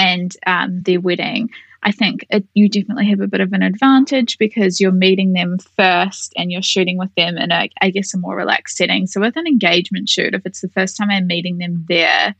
[0.00, 1.50] and um, their wedding,
[1.82, 5.58] I think it, you definitely have a bit of an advantage because you're meeting them
[5.76, 9.06] first and you're shooting with them in a, I guess, a more relaxed setting.
[9.06, 12.34] So with an engagement shoot, if it's the first time I'm meeting them there,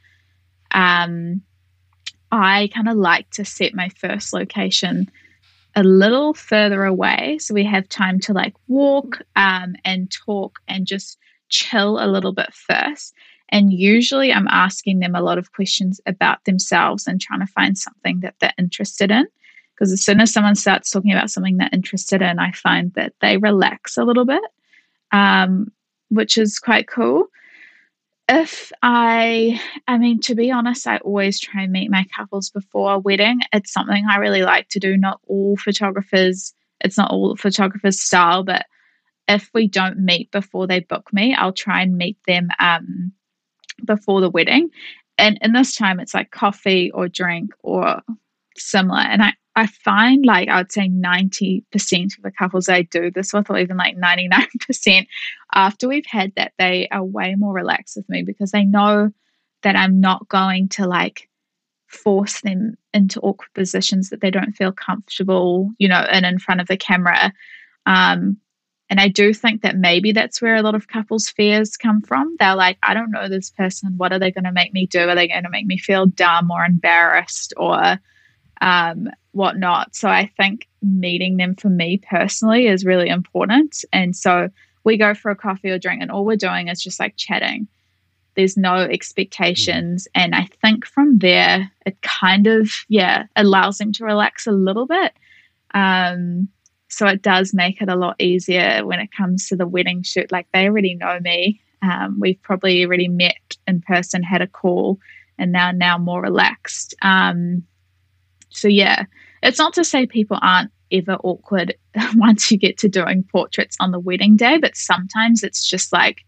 [0.71, 1.43] um,
[2.33, 5.11] I kind of like to set my first location
[5.77, 10.87] a little further away so we have time to like walk um, and talk and
[10.87, 11.19] just
[11.51, 13.15] chill a little bit first
[13.51, 17.77] and usually i'm asking them a lot of questions about themselves and trying to find
[17.77, 19.27] something that they're interested in
[19.75, 23.13] because as soon as someone starts talking about something they're interested in i find that
[23.21, 24.43] they relax a little bit
[25.13, 25.67] um,
[26.09, 27.27] which is quite cool
[28.33, 32.93] if I, I mean, to be honest, I always try and meet my couples before
[32.93, 33.41] a wedding.
[33.53, 34.97] It's something I really like to do.
[34.97, 38.67] Not all photographers, it's not all photographers' style, but
[39.27, 43.13] if we don't meet before they book me, I'll try and meet them um,
[43.85, 44.71] before the wedding.
[45.19, 48.01] And in this time, it's like coffee or drink or
[48.57, 49.01] similar.
[49.01, 51.65] And I, I find like I would say 90%
[52.17, 55.07] of the couples I do this with, or even like 99%,
[55.55, 59.11] after we've had that, they are way more relaxed with me because they know
[59.63, 61.29] that I'm not going to like
[61.87, 66.61] force them into awkward positions that they don't feel comfortable, you know, and in front
[66.61, 67.33] of the camera.
[67.87, 68.37] Um,
[68.91, 72.37] and I do think that maybe that's where a lot of couples' fears come from.
[72.41, 73.95] They're like, I don't know this person.
[73.97, 75.09] What are they going to make me do?
[75.09, 78.01] Are they going to make me feel dumb or embarrassed or
[78.61, 79.95] um, whatnot?
[79.95, 83.85] So I think meeting them for me personally is really important.
[83.93, 84.49] And so
[84.83, 87.69] we go for a coffee or drink, and all we're doing is just like chatting.
[88.35, 90.09] There's no expectations.
[90.09, 90.21] Mm-hmm.
[90.21, 94.87] And I think from there, it kind of, yeah, allows them to relax a little
[94.87, 95.13] bit.
[95.75, 96.49] Um,
[96.91, 100.31] so it does make it a lot easier when it comes to the wedding shoot.
[100.31, 101.61] Like they already know me.
[101.83, 104.99] Um, we've probably already met in person, had a call,
[105.39, 106.95] and now now more relaxed.
[107.01, 107.63] Um,
[108.51, 109.05] so yeah,
[109.43, 111.77] it's not to say people aren't ever awkward
[112.17, 116.25] once you get to doing portraits on the wedding day, but sometimes it's just like,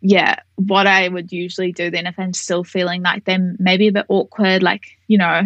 [0.00, 3.92] yeah, what I would usually do then if I'm still feeling like they're maybe a
[3.92, 5.42] bit awkward, like you know,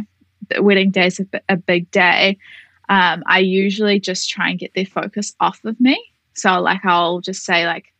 [0.51, 2.37] the wedding day is a, a big day
[2.88, 6.03] um, I usually just try and get their focus off of me.
[6.35, 7.92] So, like, I'll just say, like,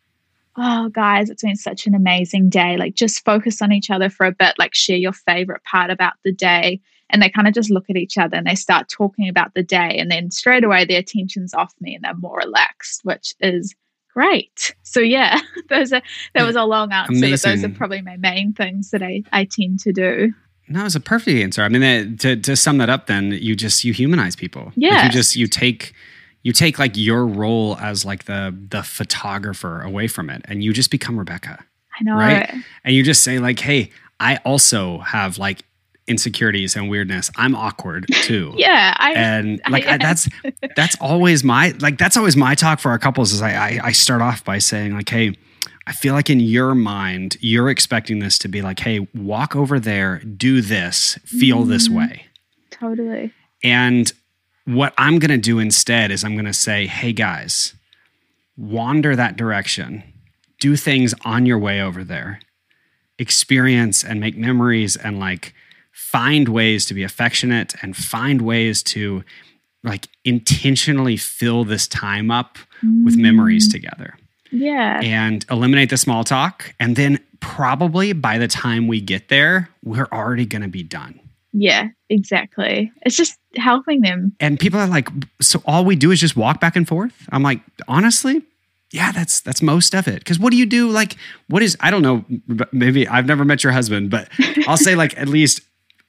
[0.57, 2.77] oh, guys, it's been such an amazing day.
[2.77, 6.15] Like, just focus on each other for a bit, like, share your favorite part about
[6.25, 6.81] the day.
[7.11, 9.63] And they kind of just look at each other and they start talking about the
[9.63, 9.97] day.
[9.99, 13.75] And then straight away, their attention's off me and they're more relaxed, which is
[14.13, 14.75] great.
[14.83, 16.03] So, yeah, those are,
[16.35, 17.31] that was a long answer, Amazing.
[17.31, 20.33] but those are probably my main things that I, I tend to do.
[20.69, 21.63] No, it's a perfect answer.
[21.63, 24.73] I mean, to to sum that up, then you just you humanize people.
[24.77, 25.95] Yeah, like you just you take
[26.43, 30.73] you take like your role as like the the photographer away from it, and you
[30.73, 31.65] just become Rebecca.
[31.99, 32.53] I know, right?
[32.85, 35.63] And you just say like, "Hey, I also have like
[36.07, 37.31] insecurities and weirdness.
[37.37, 38.55] I'm awkward too.
[38.57, 40.29] yeah, I, and like I, I, that's
[40.77, 43.33] that's always my like that's always my talk for our couples.
[43.33, 45.35] Is I, I I start off by saying like, "Hey."
[45.89, 49.81] I feel like in your mind, you're expecting this to be like, hey, walk over
[49.81, 51.71] there, do this, feel mm-hmm.
[51.71, 52.27] this way.
[52.71, 53.33] Totally.
[53.65, 54.13] And
[54.67, 57.73] what I'm going to do instead is I'm going to say, hey, guys,
[58.55, 60.03] wander that direction,
[60.61, 62.41] do things on your way over there,
[63.19, 65.55] experience and make memories and like
[65.91, 69.25] find ways to be affectionate and find ways to
[69.83, 73.07] like intentionally fill this time up mm.
[73.07, 73.73] with memories mm.
[73.73, 74.18] together.
[74.51, 75.01] Yeah.
[75.03, 76.75] And eliminate the small talk.
[76.81, 81.21] And then probably by the time we get there, we're already going to be done.
[81.53, 82.93] Yeah, exactly.
[83.03, 84.35] It's just helping them.
[84.39, 85.09] And people are like,
[85.41, 87.27] so all we do is just walk back and forth?
[87.31, 88.43] I'm like, honestly,
[88.91, 90.19] yeah, that's that's most of it.
[90.21, 90.89] Because what do you do?
[90.89, 91.17] Like,
[91.49, 91.77] what is?
[91.81, 92.25] I don't know.
[92.73, 94.29] Maybe I've never met your husband, but
[94.67, 95.61] I'll say like at least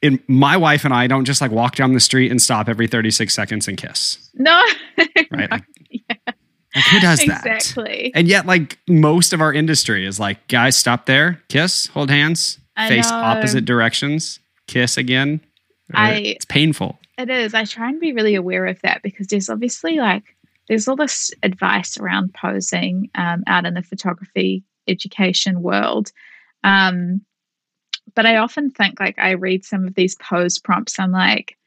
[0.02, 2.88] in my wife and I don't just like walk down the street and stop every
[2.88, 4.30] 36 seconds and kiss.
[4.36, 4.64] No.
[5.32, 5.52] right.
[5.52, 6.16] Like, yeah.
[6.76, 7.46] Like, who does that?
[7.46, 8.12] Exactly.
[8.14, 12.60] And yet, like most of our industry is like, guys, stop there, kiss, hold hands,
[12.78, 13.18] I face know.
[13.18, 15.42] opposite directions, kiss again.
[15.94, 17.00] I, it's painful.
[17.18, 17.54] It is.
[17.54, 20.36] I try and be really aware of that because there's obviously like
[20.68, 26.12] there's all this advice around posing um, out in the photography education world.
[26.64, 27.22] Um,
[28.16, 31.00] but I often think like I read some of these pose prompts.
[31.00, 31.58] I'm like,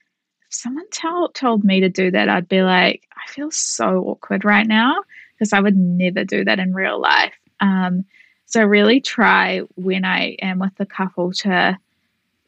[0.52, 4.44] if someone told told me to do that, I'd be like, I feel so awkward
[4.44, 5.02] right now
[5.34, 7.32] because I would never do that in real life.
[7.60, 8.04] Um,
[8.44, 11.78] so I really try when I am with a couple to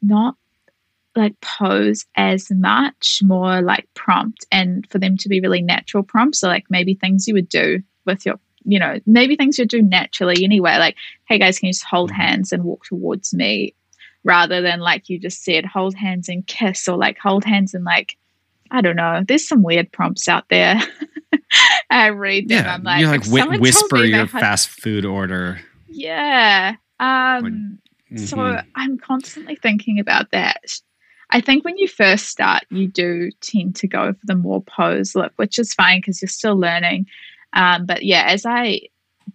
[0.03, 0.35] not
[1.15, 6.41] like pose as much, more like prompt and for them to be really natural prompts.
[6.41, 9.81] So like maybe things you would do with your you know, maybe things you do
[9.81, 10.95] naturally anyway, like,
[11.27, 12.21] hey guys, can you just hold mm-hmm.
[12.21, 13.73] hands and walk towards me?
[14.25, 17.85] Rather than like you just said, hold hands and kiss, or like hold hands and
[17.85, 18.17] like
[18.71, 19.23] I don't know.
[19.25, 20.81] There's some weird prompts out there.
[21.89, 22.65] I read them.
[22.65, 25.61] Yeah, I'm like, you like wh- whisper your fast food order.
[25.87, 26.75] Yeah.
[26.99, 27.79] Um,
[28.11, 28.17] mm-hmm.
[28.17, 30.79] So I'm constantly thinking about that.
[31.29, 35.15] I think when you first start, you do tend to go for the more pose
[35.15, 37.07] look, which is fine because you're still learning.
[37.53, 38.81] Um, but yeah, as I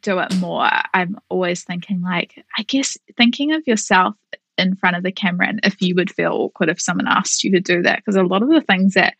[0.02, 4.14] do it more, I'm always thinking like, I guess thinking of yourself
[4.60, 7.50] in front of the camera and if you would feel awkward if someone asked you
[7.52, 7.96] to do that.
[7.96, 9.14] Because a lot of the things that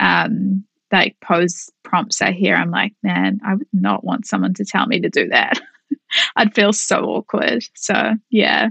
[0.00, 4.64] um like pose prompts I hear I'm like man I would not want someone to
[4.64, 5.60] tell me to do that.
[6.36, 7.64] I'd feel so awkward.
[7.74, 8.68] So yeah.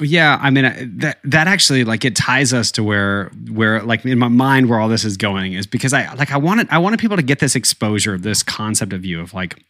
[0.00, 0.64] Yeah i mean
[0.98, 4.80] that that actually like it ties us to where where like in my mind where
[4.80, 7.38] all this is going is because i like i wanted i wanted people to get
[7.38, 9.62] this exposure of this concept of you of like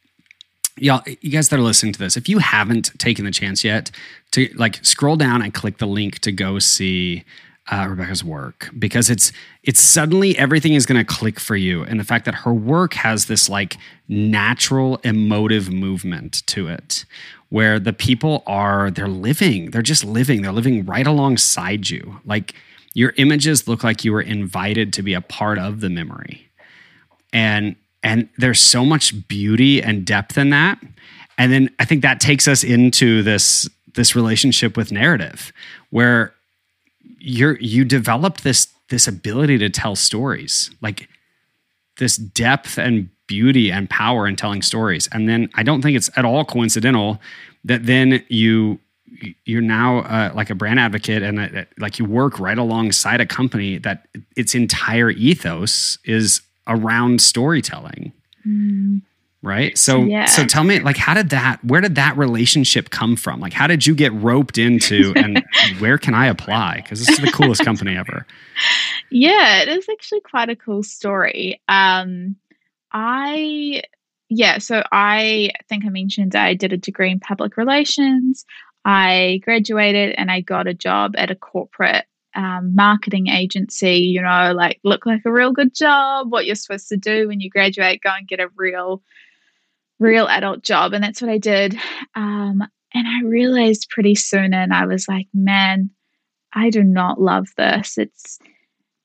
[0.77, 3.91] y'all you guys that are listening to this if you haven't taken the chance yet
[4.33, 7.25] to like scroll down and click the link to go see
[7.71, 9.33] uh, Rebecca's work because it's
[9.63, 12.95] it's suddenly everything is going to click for you, and the fact that her work
[12.95, 17.07] has this like natural emotive movement to it,
[17.49, 22.21] where the people are they're living, they're just living, they're living right alongside you.
[22.27, 22.55] Like
[22.93, 26.51] your images look like you were invited to be a part of the memory,
[27.33, 30.79] and and there's so much beauty and depth in that.
[31.39, 35.53] And then I think that takes us into this this relationship with narrative
[35.91, 36.35] where
[37.19, 41.09] you're you developed this this ability to tell stories like
[41.99, 46.11] this depth and beauty and power in telling stories and then i don't think it's
[46.17, 47.21] at all coincidental
[47.65, 48.79] that then you
[49.45, 53.27] you're now uh, like a brand advocate and uh, like you work right alongside a
[53.27, 58.13] company that its entire ethos is around storytelling
[58.47, 59.01] mm
[59.45, 59.77] right?
[59.77, 60.25] So yeah.
[60.25, 63.41] so tell me like how did that where did that relationship come from?
[63.41, 65.45] Like how did you get roped into and
[65.79, 66.77] where can i apply?
[66.77, 68.27] Because this is the coolest company ever.
[69.11, 71.61] Yeah it is actually quite a cool story.
[71.69, 72.37] Um
[72.91, 73.83] i
[74.31, 78.45] yeah so i think i mentioned i did a degree in public relations.
[78.87, 84.53] I graduated and i got a job at a corporate um, marketing agency, you know,
[84.55, 88.03] like look like a real good job, what you're supposed to do when you graduate,
[88.03, 89.03] go and get a real
[90.01, 90.93] real adult job.
[90.93, 91.79] And that's what I did.
[92.15, 95.91] Um, and I realized pretty soon, and I was like, man,
[96.53, 97.99] I do not love this.
[97.99, 98.39] It's,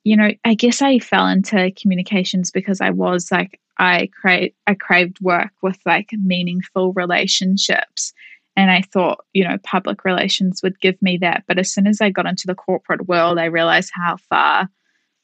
[0.03, 4.75] you know, I guess I fell into communications because I was like, I crave, I
[4.75, 8.13] craved work with like meaningful relationships.
[8.55, 11.43] And I thought, you know, public relations would give me that.
[11.47, 14.69] But as soon as I got into the corporate world, I realized how far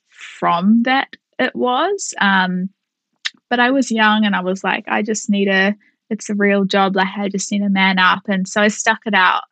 [0.07, 2.13] from that it was.
[2.19, 2.69] Um,
[3.49, 5.75] but I was young and I was like, I just need a,
[6.09, 6.95] it's a real job.
[6.95, 8.23] Like, I just need a man up.
[8.27, 9.43] And so I stuck it out.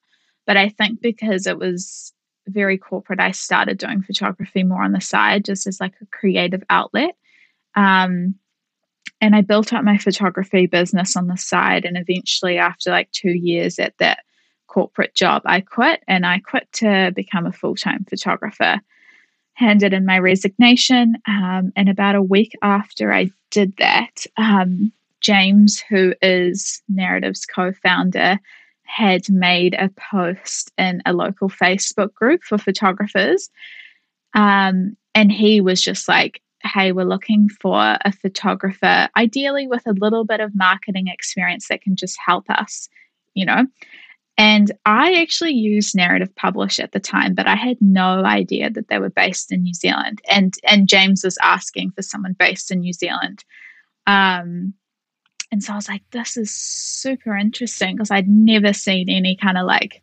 [0.45, 2.13] But I think because it was
[2.47, 6.63] very corporate, I started doing photography more on the side, just as like a creative
[6.69, 7.15] outlet.
[7.75, 8.35] Um,
[9.23, 11.85] and I built up my photography business on the side.
[11.85, 14.19] And eventually, after like two years at that
[14.67, 18.81] corporate job, I quit and I quit to become a full time photographer
[19.53, 21.15] handed in my resignation.
[21.25, 27.71] Um, and about a week after I did that, um, James, who is Narrative's co
[27.71, 28.37] founder,
[28.83, 33.49] had made a post in a local Facebook group for photographers.
[34.33, 39.93] Um, and he was just like, hey, we're looking for a photographer, ideally with a
[39.93, 42.87] little bit of marketing experience that can just help us,
[43.33, 43.65] you know?
[44.37, 48.87] And I actually used Narrative Publish at the time, but I had no idea that
[48.87, 50.21] they were based in New Zealand.
[50.29, 53.43] And and James was asking for someone based in New Zealand.
[54.07, 54.73] Um,
[55.51, 59.57] and so I was like, this is super interesting because I'd never seen any kind
[59.57, 60.01] of like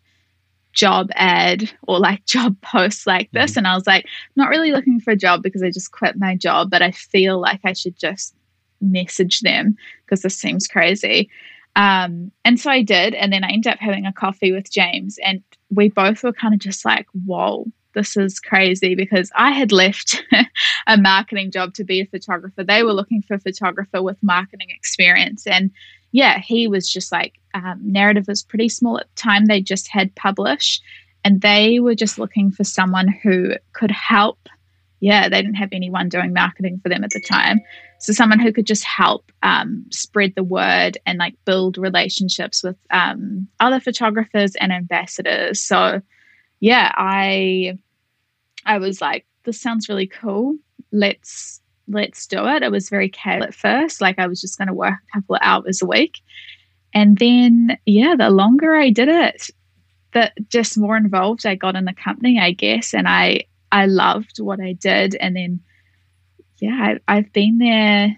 [0.72, 3.52] job ad or like job posts like this.
[3.52, 3.58] Mm-hmm.
[3.58, 4.06] And I was like,
[4.36, 7.40] not really looking for a job because I just quit my job, but I feel
[7.40, 8.34] like I should just
[8.80, 11.30] message them because this seems crazy.
[11.76, 13.14] Um, and so I did.
[13.14, 16.54] And then I ended up having a coffee with James, and we both were kind
[16.54, 20.22] of just like, whoa, this is crazy because I had left
[20.86, 22.64] a marketing job to be a photographer.
[22.64, 25.46] They were looking for a photographer with marketing experience.
[25.46, 25.70] And
[26.12, 29.46] yeah, he was just like, um, narrative was pretty small at the time.
[29.46, 30.80] They just had publish
[31.24, 34.48] and they were just looking for someone who could help
[35.00, 37.60] yeah, they didn't have anyone doing marketing for them at the time.
[37.98, 42.76] So someone who could just help um, spread the word and like build relationships with
[42.90, 45.60] um, other photographers and ambassadors.
[45.60, 46.02] So
[46.60, 47.78] yeah, I
[48.66, 50.56] I was like, this sounds really cool.
[50.92, 51.59] Let's
[51.90, 52.62] let's do it.
[52.62, 55.36] It was very casual at first, like I was just going to work a couple
[55.36, 56.20] of hours a week,
[56.94, 59.50] and then yeah, the longer I did it,
[60.12, 64.40] the just more involved I got in the company, I guess, and I I loved
[64.40, 65.16] what I did.
[65.16, 65.60] And then,
[66.60, 68.16] yeah, I, I've been there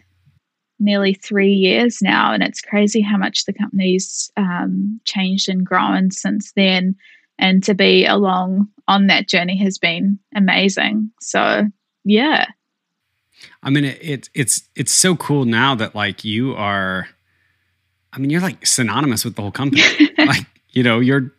[0.79, 6.11] nearly three years now, and it's crazy how much the company's um, changed and grown
[6.11, 6.97] since then.
[7.39, 11.11] And to be along on that journey has been amazing.
[11.21, 11.67] So,
[12.05, 12.47] yeah.
[13.63, 17.09] I mean, it, it it's it's so cool now that like you are.
[18.15, 19.83] I mean, you're like synonymous with the whole company.
[20.19, 21.33] like you know you're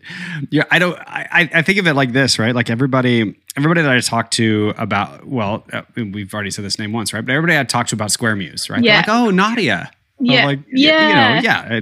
[0.52, 3.92] you're i don't i i think of it like this right like everybody everybody that
[3.92, 7.58] i talk to about well uh, we've already said this name once right but everybody
[7.58, 9.02] i talk to about square muse right yeah.
[9.02, 11.82] They're like oh nadia yeah like yeah you know yeah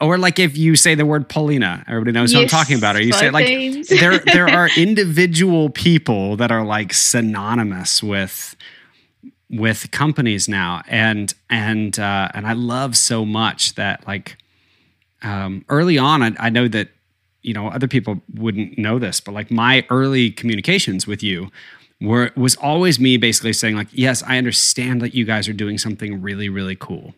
[0.00, 2.96] or like if you say the word Paulina, everybody knows yes, who I'm talking about.
[2.96, 3.46] Or you say like
[3.86, 8.56] there there are individual people that are like synonymous with
[9.52, 14.36] with companies now, and and uh, and I love so much that like
[15.22, 16.88] um, early on, I, I, know that
[17.42, 21.50] you know, other people wouldn't know this, but like my early communications with you
[22.00, 25.78] were was always me basically saying like, yes, I understand that you guys are doing
[25.78, 27.14] something really, really cool.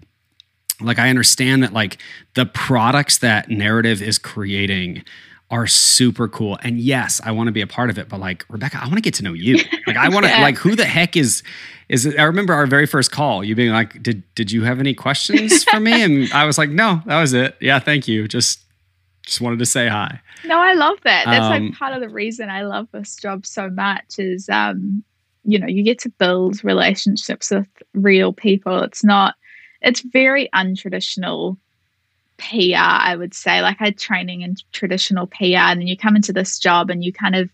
[0.80, 1.98] Like I understand that like
[2.34, 5.04] the products that narrative is creating
[5.50, 6.58] are super cool.
[6.62, 8.96] And yes, I want to be a part of it, but like Rebecca, I want
[8.96, 9.58] to get to know you.
[9.86, 10.42] Like I want to yeah.
[10.42, 11.42] like who the heck is
[11.88, 14.80] is it, I remember our very first call, you being like, "Did did you have
[14.80, 17.56] any questions for me?" And I was like, "No, that was it.
[17.60, 18.26] Yeah, thank you.
[18.26, 18.60] Just
[19.26, 21.26] just wanted to say hi." No, I love that.
[21.26, 25.04] That's um, like part of the reason I love this job so much is um
[25.46, 28.82] you know, you get to build relationships with real people.
[28.82, 29.34] It's not
[29.82, 31.58] it's very untraditional
[32.38, 33.62] PR, I would say.
[33.62, 37.04] Like I had training in traditional PR, and then you come into this job and
[37.04, 37.50] you kind of,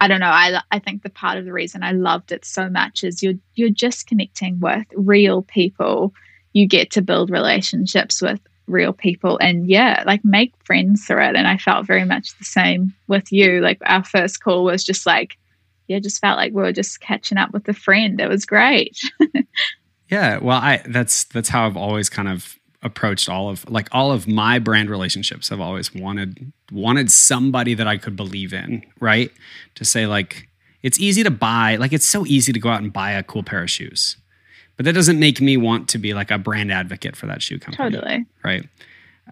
[0.00, 0.26] I don't know.
[0.26, 3.34] I I think the part of the reason I loved it so much is you're
[3.54, 6.12] you're just connecting with real people.
[6.52, 11.36] You get to build relationships with real people, and yeah, like make friends through it.
[11.36, 13.60] And I felt very much the same with you.
[13.60, 15.38] Like our first call was just like,
[15.88, 18.20] yeah, just felt like we were just catching up with a friend.
[18.20, 18.98] It was great.
[20.10, 24.10] yeah, well, I that's that's how I've always kind of approached all of like all
[24.12, 29.30] of my brand relationships i've always wanted wanted somebody that i could believe in right?
[29.76, 30.48] To say like
[30.82, 33.42] it's easy to buy like it's so easy to go out and buy a cool
[33.42, 34.16] pair of shoes.
[34.76, 37.58] But that doesn't make me want to be like a brand advocate for that shoe
[37.58, 37.90] company.
[37.90, 38.26] Totally.
[38.44, 38.68] Right?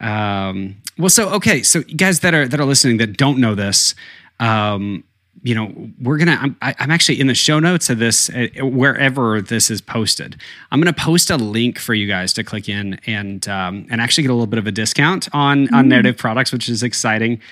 [0.01, 3.95] Um well so okay so guys that are that are listening that don't know this
[4.41, 5.05] um
[5.45, 6.39] you know, we're gonna.
[6.41, 10.41] I'm, I'm actually in the show notes of this uh, wherever this is posted.
[10.73, 14.23] I'm gonna post a link for you guys to click in and um, and actually
[14.23, 15.73] get a little bit of a discount on mm.
[15.75, 17.43] on narrative products, which is exciting.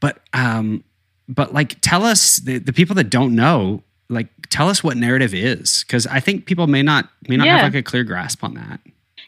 [0.00, 0.82] But um,
[1.28, 5.34] but like, tell us the, the people that don't know, like, tell us what narrative
[5.34, 7.58] is, because I think people may not may not yeah.
[7.58, 8.80] have like a clear grasp on that.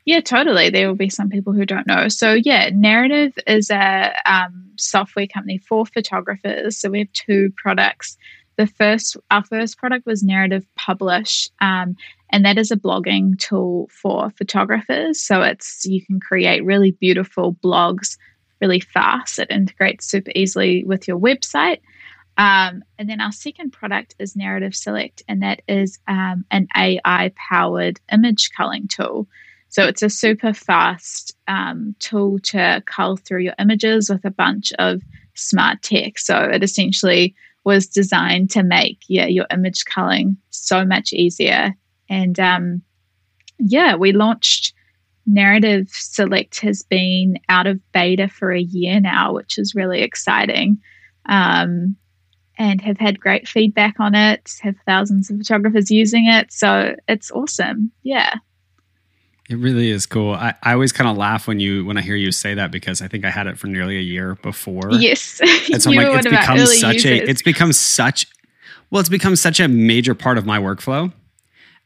[0.05, 0.68] Yeah, totally.
[0.68, 2.09] There will be some people who don't know.
[2.09, 6.78] So, yeah, Narrative is a um, software company for photographers.
[6.78, 8.18] So, we have two products.
[8.57, 11.96] The first, our first product was Narrative Publish, um,
[12.30, 15.22] and that is a blogging tool for photographers.
[15.22, 18.18] So, it's you can create really beautiful blogs
[18.61, 19.38] really fast.
[19.38, 21.80] It integrates super easily with your website.
[22.36, 27.32] Um, and then our second product is Narrative Select, and that is um, an AI
[27.36, 29.28] powered image culling tool.
[29.75, 34.72] So it's a super fast um, tool to cull through your images with a bunch
[34.79, 35.03] of
[35.35, 36.20] smart tech.
[36.20, 41.75] So it essentially was designed to make yeah your image culling so much easier.
[42.09, 42.83] And um,
[43.59, 44.75] yeah, we launched
[45.27, 50.79] Narrative Select has been out of beta for a year now, which is really exciting.
[51.27, 51.97] Um,
[52.57, 56.53] and have had great feedback on it, have thousands of photographers using it.
[56.53, 57.91] So it's awesome.
[58.05, 58.35] Yeah.
[59.51, 60.32] It really is cool.
[60.32, 63.03] I, I always kind of laugh when you when I hear you say that because
[63.03, 64.90] I think I had it for nearly a year before.
[64.92, 65.40] Yes,
[65.70, 67.20] and so I'm like, it's become such users.
[67.20, 68.26] a it's become such
[68.90, 71.12] well, it's become such a major part of my workflow.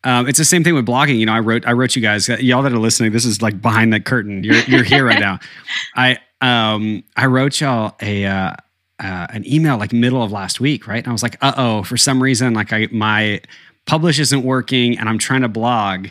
[0.05, 1.19] Um, it's the same thing with blogging.
[1.19, 3.11] You know, I wrote I wrote you guys, y'all that are listening.
[3.11, 4.45] This is like behind the curtain.
[4.45, 5.41] You're you're here right now.
[5.97, 8.55] I um I wrote y'all a uh,
[9.01, 10.99] uh, an email like middle of last week, right?
[10.99, 13.41] And I was like, uh oh, for some reason, like I my
[13.87, 16.09] publish isn't working, and I'm trying to blog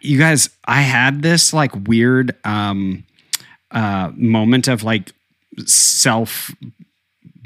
[0.00, 3.04] you guys, I had this like weird um,
[3.70, 5.12] uh, moment of like
[5.66, 6.50] self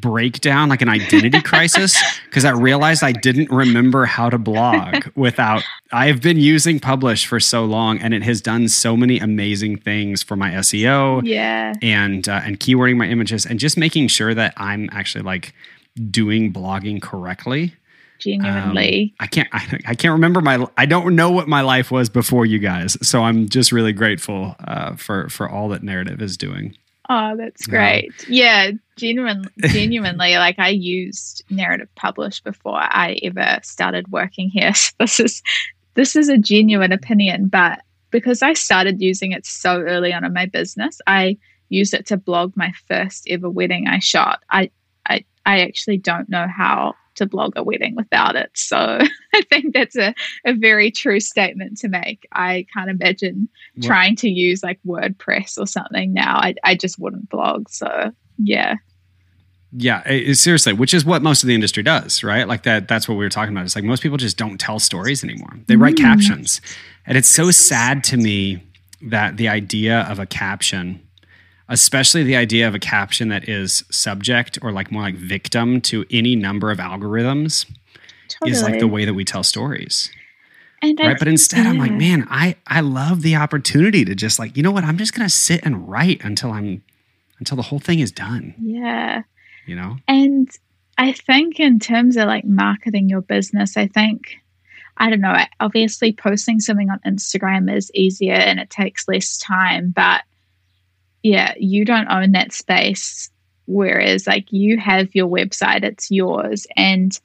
[0.01, 5.62] breakdown, like an identity crisis, because I realized I didn't remember how to blog without.
[5.93, 10.22] I've been using Publish for so long, and it has done so many amazing things
[10.22, 14.55] for my SEO, yeah, and uh, and keywording my images, and just making sure that
[14.57, 15.55] I'm actually like
[16.11, 17.74] doing blogging correctly
[18.25, 19.14] genuinely.
[19.20, 22.09] Um, I can't I, I, can't remember my I don't know what my life was
[22.09, 22.97] before you guys.
[23.07, 26.77] So I'm just really grateful uh, for for all that narrative is doing.
[27.11, 28.09] Oh, that's great.
[28.20, 34.72] Um, yeah, genuinely, genuinely, like I used Narrative Publish before I ever started working here.
[34.85, 35.43] So this is
[35.95, 40.33] this is a genuine opinion, but because I started using it so early on in
[40.33, 41.37] my business, I
[41.68, 44.43] used it to blog my first ever wedding I shot.
[44.51, 44.70] I
[45.07, 48.51] I I actually don't know how to blog a wedding without it.
[48.55, 48.77] So
[49.35, 52.27] I think that's a, a very true statement to make.
[52.33, 53.87] I can't imagine what?
[53.87, 56.37] trying to use like WordPress or something now.
[56.37, 57.69] I, I just wouldn't blog.
[57.69, 58.77] So yeah.
[59.77, 62.47] Yeah, it, seriously, which is what most of the industry does, right?
[62.47, 63.65] Like that that's what we were talking about.
[63.65, 65.59] It's like most people just don't tell stories anymore.
[65.67, 66.03] They write mm.
[66.03, 66.61] captions.
[67.07, 68.62] And it's so sad to me
[69.03, 71.04] that the idea of a caption
[71.69, 76.05] especially the idea of a caption that is subject or like more like victim to
[76.11, 77.67] any number of algorithms
[78.29, 78.51] totally.
[78.51, 80.11] is like the way that we tell stories
[80.83, 81.71] and right I, but instead yeah.
[81.71, 84.99] i'm like man i i love the opportunity to just like you know what i'm
[84.99, 86.83] just gonna sit and write until i'm
[87.39, 89.23] until the whole thing is done yeah
[89.67, 89.97] you know?
[90.09, 90.49] And
[90.99, 94.37] I think in terms of like marketing your business, I think
[94.97, 99.93] I don't know, obviously posting something on Instagram is easier and it takes less time,
[99.95, 100.23] but
[101.25, 103.29] yeah, you don't own that space.
[103.66, 106.66] Whereas, like, you have your website, it's yours.
[106.77, 107.18] And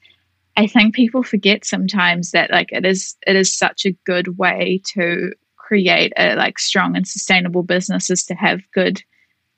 [0.56, 4.80] I think people forget sometimes that, like, it is, it is such a good way
[4.94, 9.00] to create a like strong and sustainable businesses to have good,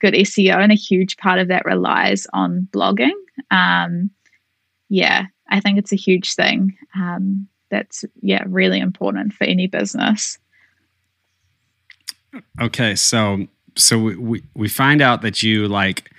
[0.01, 0.63] good SEO.
[0.63, 3.15] And a huge part of that relies on blogging.
[3.51, 4.11] Um,
[4.91, 6.77] yeah, I think it's a huge thing.
[6.95, 10.39] Um, that's yeah really important for any business
[12.61, 16.11] okay so so we we find out that you like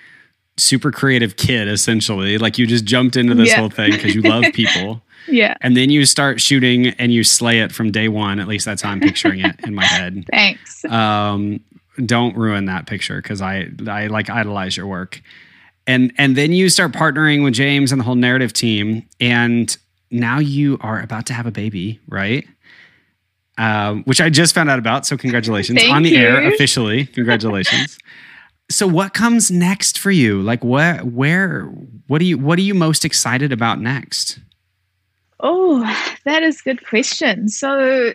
[0.58, 2.38] super creative kid essentially.
[2.38, 3.60] Like you just jumped into this yeah.
[3.60, 5.02] whole thing because you love people.
[5.28, 5.56] Yeah.
[5.62, 8.40] And then you start shooting and you slay it from day one.
[8.40, 10.26] At least that's how i'm picturing it in my head.
[10.32, 10.86] Thanks.
[10.86, 11.60] Um
[12.06, 15.22] don't ruin that picture because i i like idolize your work.
[15.86, 19.08] And and then you start partnering with james and the whole narrative team.
[19.20, 19.76] And
[20.12, 22.48] now you are about to have a baby, right?
[23.58, 25.06] Um, which I just found out about.
[25.06, 26.18] So congratulations on the you.
[26.18, 27.06] air officially.
[27.06, 28.00] Congratulations.
[28.72, 30.42] so what comes next for you?
[30.42, 31.66] Like what, where,
[32.08, 34.40] what are you, what are you most excited about next?
[35.40, 35.84] Oh,
[36.26, 37.48] that is a good question.
[37.48, 38.14] So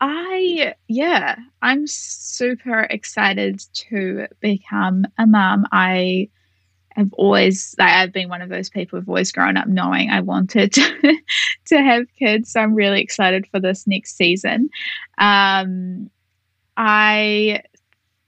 [0.00, 5.66] I, yeah, I'm super excited to become a mom.
[5.72, 6.28] I
[6.98, 10.20] have always like I've been one of those people who've always grown up knowing I
[10.20, 11.16] wanted to,
[11.66, 12.52] to have kids.
[12.52, 14.68] So I'm really excited for this next season.
[15.16, 16.10] Um,
[16.76, 17.62] I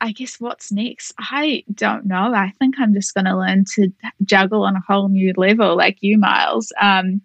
[0.00, 1.12] I guess what's next?
[1.18, 2.32] I don't know.
[2.34, 3.92] I think I'm just going to learn to
[4.24, 6.72] juggle on a whole new level, like you, Miles.
[6.80, 7.20] Um,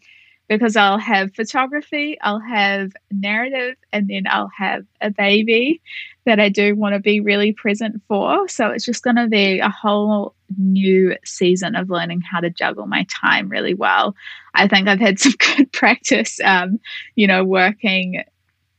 [0.47, 5.81] because I'll have photography, I'll have narrative, and then I'll have a baby
[6.25, 8.47] that I do want to be really present for.
[8.47, 12.87] So it's just going to be a whole new season of learning how to juggle
[12.87, 14.15] my time really well.
[14.53, 16.79] I think I've had some good practice, um,
[17.15, 18.23] you know, working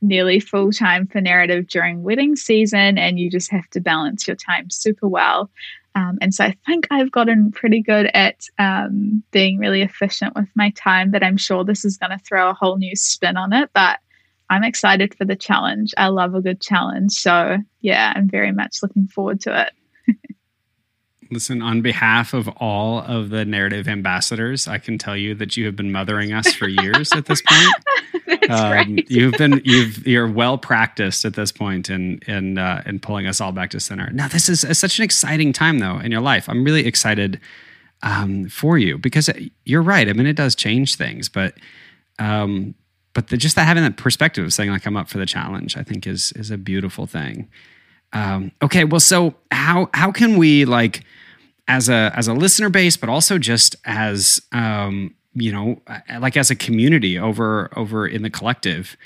[0.01, 4.35] nearly full time for narrative during wedding season, and you just have to balance your
[4.35, 5.49] time super well.
[5.97, 10.47] Um, and so I think I've gotten pretty good at um, being really efficient with
[10.53, 13.51] my time, but I'm sure this is going to throw a whole new spin on
[13.51, 13.71] it.
[13.73, 13.97] But
[14.47, 15.95] I'm excited for the challenge.
[15.97, 17.13] I love a good challenge.
[17.13, 19.73] So, yeah, I'm very much looking forward to it.
[21.29, 25.65] Listen, on behalf of all of the narrative ambassadors, I can tell you that you
[25.65, 28.49] have been mothering us for years at this point.
[28.49, 29.09] um, right.
[29.09, 33.41] You've been you've you're well practiced at this point in in uh, in pulling us
[33.41, 34.09] all back to center.
[34.11, 36.47] Now, this is such an exciting time though in your life.
[36.47, 37.39] I'm really excited
[38.03, 39.29] um, for you because
[39.65, 40.07] you're right.
[40.07, 41.55] I mean, it does change things, but
[42.19, 42.75] um,
[43.13, 45.77] but the, just that having that perspective of saying like I'm up for the challenge,
[45.77, 47.49] I think is is a beautiful thing.
[48.13, 51.03] Um, okay, well, so how how can we like
[51.67, 55.81] as a as a listener base, but also just as um, you know,
[56.19, 58.97] like as a community over over in the collective,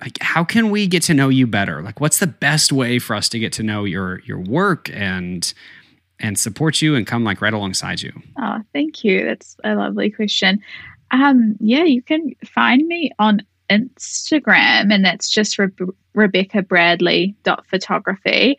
[0.00, 1.82] like how can we get to know you better?
[1.82, 5.52] Like, what's the best way for us to get to know your your work and
[6.18, 8.12] and support you and come like right alongside you?
[8.40, 9.24] Oh, thank you.
[9.24, 10.60] That's a lovely question.
[11.10, 15.68] Um, yeah, you can find me on Instagram, and that's just Re-
[16.16, 17.36] Rebecca Bradley
[17.66, 18.58] photography.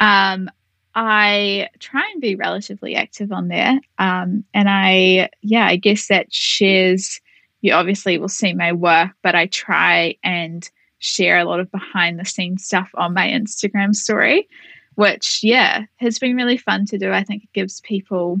[0.00, 0.50] Um,
[0.94, 6.32] I try and be relatively active on there, um, and I yeah, I guess that
[6.32, 7.20] shares.
[7.60, 12.18] You obviously will see my work, but I try and share a lot of behind
[12.18, 14.48] the scenes stuff on my Instagram story,
[14.94, 17.12] which yeah has been really fun to do.
[17.12, 18.40] I think it gives people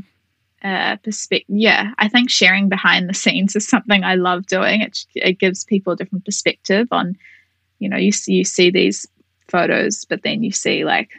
[0.64, 1.56] uh, perspective.
[1.56, 4.82] Yeah, I think sharing behind the scenes is something I love doing.
[4.82, 7.16] It, it gives people a different perspective on,
[7.82, 9.06] you know, you see, you see these
[9.48, 11.10] photos, but then you see like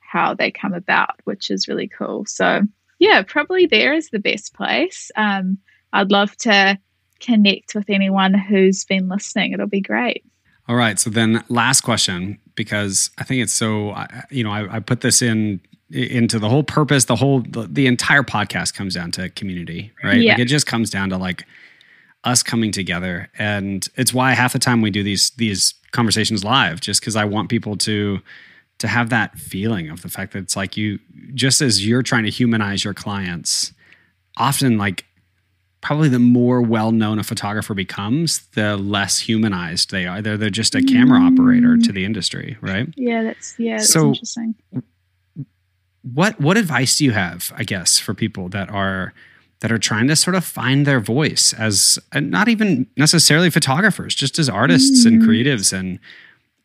[0.00, 2.24] how they come about, which is really cool.
[2.26, 2.62] So
[2.98, 5.10] yeah, probably there is the best place.
[5.16, 5.58] Um,
[5.92, 6.78] I'd love to
[7.20, 9.52] connect with anyone who's been listening.
[9.52, 10.24] It'll be great.
[10.68, 10.98] All right.
[10.98, 13.94] So then, last question, because I think it's so.
[14.30, 15.60] You know, I, I put this in
[15.90, 20.20] into the whole purpose the whole the, the, entire podcast comes down to community right
[20.20, 20.32] yeah.
[20.32, 21.46] like it just comes down to like
[22.24, 26.80] us coming together and it's why half the time we do these these conversations live
[26.80, 28.20] just because i want people to
[28.78, 30.98] to have that feeling of the fact that it's like you
[31.34, 33.72] just as you're trying to humanize your clients
[34.36, 35.04] often like
[35.80, 40.74] probably the more well-known a photographer becomes the less humanized they are they're, they're just
[40.74, 41.32] a camera mm.
[41.32, 44.54] operator to the industry right yeah that's yeah that's so interesting
[46.02, 49.14] what what advice do you have i guess for people that are
[49.60, 54.38] that are trying to sort of find their voice as not even necessarily photographers just
[54.38, 55.08] as artists mm.
[55.08, 55.98] and creatives and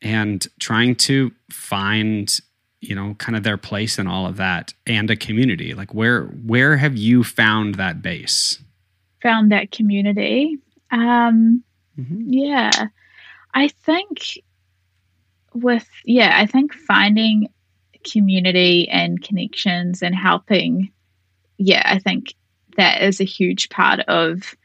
[0.01, 2.41] and trying to find
[2.81, 6.23] you know kind of their place in all of that and a community like where
[6.45, 8.59] where have you found that base
[9.21, 10.57] found that community
[10.91, 11.63] um
[11.97, 12.21] mm-hmm.
[12.25, 12.87] yeah
[13.53, 14.39] i think
[15.53, 17.47] with yeah i think finding
[18.09, 20.91] community and connections and helping
[21.57, 22.33] yeah i think
[22.77, 24.55] that is a huge part of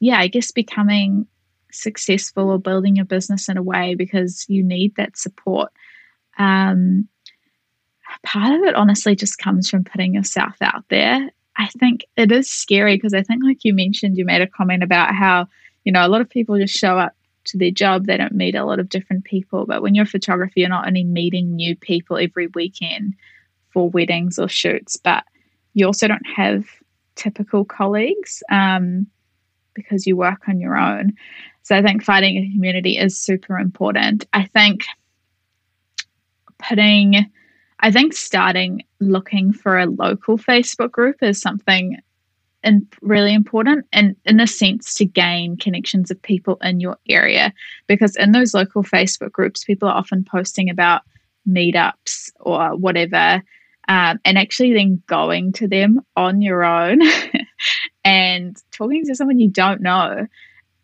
[0.00, 1.26] yeah i guess becoming
[1.70, 5.70] successful or building your business in a way because you need that support
[6.38, 7.08] um
[8.22, 11.30] part of it honestly just comes from putting yourself out there.
[11.56, 14.82] I think it is scary because I think, like you mentioned, you made a comment
[14.82, 15.46] about how,
[15.84, 17.14] you know, a lot of people just show up
[17.46, 19.66] to their job, they don't meet a lot of different people.
[19.66, 23.14] But when you're a photographer, you're not only meeting new people every weekend
[23.72, 25.24] for weddings or shoots, but
[25.74, 26.66] you also don't have
[27.18, 29.06] typical colleagues um,
[29.74, 31.12] because you work on your own.
[31.62, 34.26] So I think finding a community is super important.
[34.32, 34.86] I think
[36.58, 37.30] putting
[37.80, 41.98] I think starting looking for a local Facebook group is something
[42.64, 47.52] and really important and in the sense to gain connections of people in your area
[47.86, 51.02] because in those local Facebook groups people are often posting about
[51.48, 53.42] meetups or whatever
[53.88, 57.00] um, and actually then going to them on your own
[58.04, 60.26] and talking to someone you don't know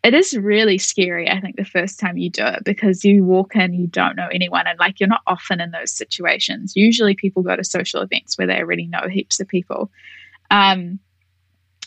[0.05, 3.55] it is really scary, I think, the first time you do it because you walk
[3.55, 6.75] in, you don't know anyone, and like you're not often in those situations.
[6.75, 9.89] Usually, people go to social events where they already know heaps of people.
[10.51, 10.99] Um,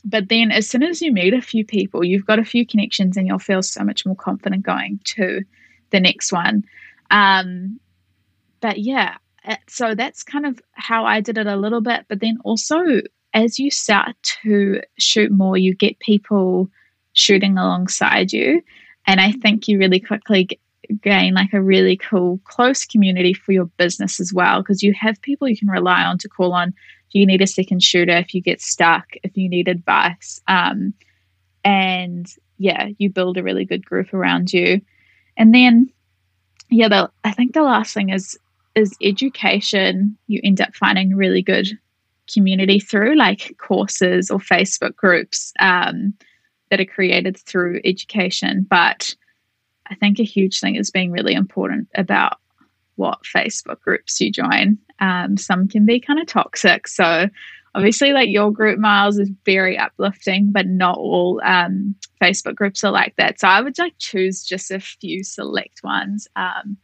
[0.05, 3.17] but then, as soon as you meet a few people, you've got a few connections,
[3.17, 5.43] and you'll feel so much more confident going to
[5.91, 6.65] the next one.
[7.13, 7.79] Um,
[8.61, 9.19] but yeah,
[9.69, 12.07] so that's kind of how I did it a little bit.
[12.09, 12.79] But then also,
[13.35, 16.69] as you start to shoot more, you get people
[17.13, 18.63] shooting alongside you.
[19.07, 20.61] And I think you really quickly
[21.03, 25.21] gain like a really cool close community for your business as well because you have
[25.23, 28.35] people you can rely on to call on do you need a second shooter if
[28.35, 30.95] you get stuck if you need advice um,
[31.63, 34.81] and yeah you build a really good group around you
[35.37, 35.91] and then
[36.71, 38.39] yeah the, i think the last thing is
[38.79, 41.69] is education you end up finding really good
[42.33, 46.15] community through like courses or facebook groups um,
[46.71, 48.67] that are created through education.
[48.69, 49.15] But
[49.91, 52.39] I think a huge thing is being really important about
[52.97, 54.79] what Facebook groups you join.
[55.01, 56.89] Um, some can be kind of toxic.
[56.89, 57.29] So,
[57.75, 62.91] obviously, like your group, Miles, is very uplifting, but not all um, Facebook groups are
[62.91, 63.39] like that.
[63.41, 66.77] So, I would like choose just a few select ones um,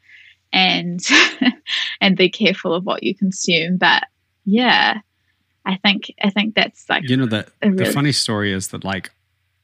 [0.55, 1.05] and
[2.01, 3.77] and be careful of what you consume.
[3.77, 4.05] But
[4.47, 5.01] yeah,
[5.67, 8.85] I think I think that's like you know the really the funny story is that
[8.85, 9.11] like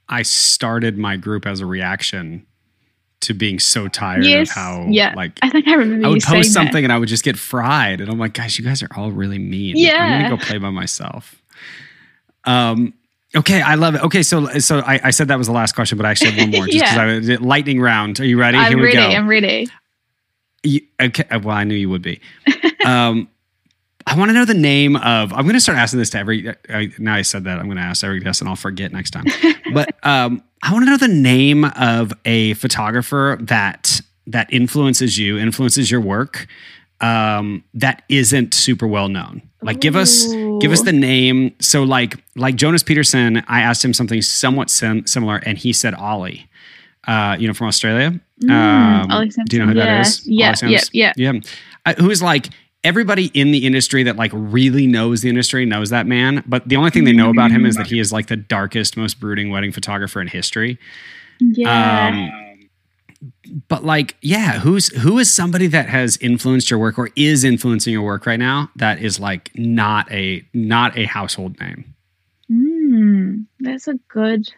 [0.08, 2.46] I started my group as a reaction
[3.20, 5.14] to being so tired yes, of how yeah.
[5.14, 6.84] like I think I remember I would post something that.
[6.84, 9.38] and I would just get fried and I'm like guys you guys are all really
[9.38, 9.76] mean.
[9.76, 11.40] Yeah I'm gonna go play by myself.
[12.44, 12.94] Um
[13.36, 14.02] okay I love it.
[14.04, 16.40] Okay so so I, I said that was the last question but I actually have
[16.40, 17.36] one more just because yeah.
[17.36, 18.18] I lightning round.
[18.18, 18.56] Are you ready?
[18.56, 19.10] I'm Here ready we go.
[19.10, 19.68] I'm ready
[20.62, 22.20] you, okay well I knew you would be
[22.84, 23.28] um
[24.06, 25.32] I want to know the name of.
[25.32, 26.48] I'm going to start asking this to every.
[26.48, 29.10] Uh, now I said that I'm going to ask every guest, and I'll forget next
[29.10, 29.24] time.
[29.72, 35.38] but um, I want to know the name of a photographer that that influences you,
[35.38, 36.46] influences your work,
[37.00, 39.42] um, that isn't super well known.
[39.62, 40.26] Like, give us
[40.60, 41.54] give us the name.
[41.60, 45.94] So, like like Jonas Peterson, I asked him something somewhat sim- similar, and he said
[45.94, 46.46] Ollie.
[47.06, 48.20] Uh, you know, from Australia.
[48.42, 49.84] Mm, um, do you know who yeah.
[49.84, 50.26] that is?
[50.26, 51.32] Yeah, yeah, yeah, yeah.
[51.84, 52.48] Uh, who is like
[52.82, 56.76] everybody in the industry that like really knows the industry knows that man but the
[56.76, 59.50] only thing they know about him is that he is like the darkest most brooding
[59.50, 60.78] wedding photographer in history
[61.40, 62.70] yeah um,
[63.68, 67.92] but like yeah who's who is somebody that has influenced your work or is influencing
[67.92, 71.94] your work right now that is like not a not a household name
[72.50, 74.50] mm, that's a good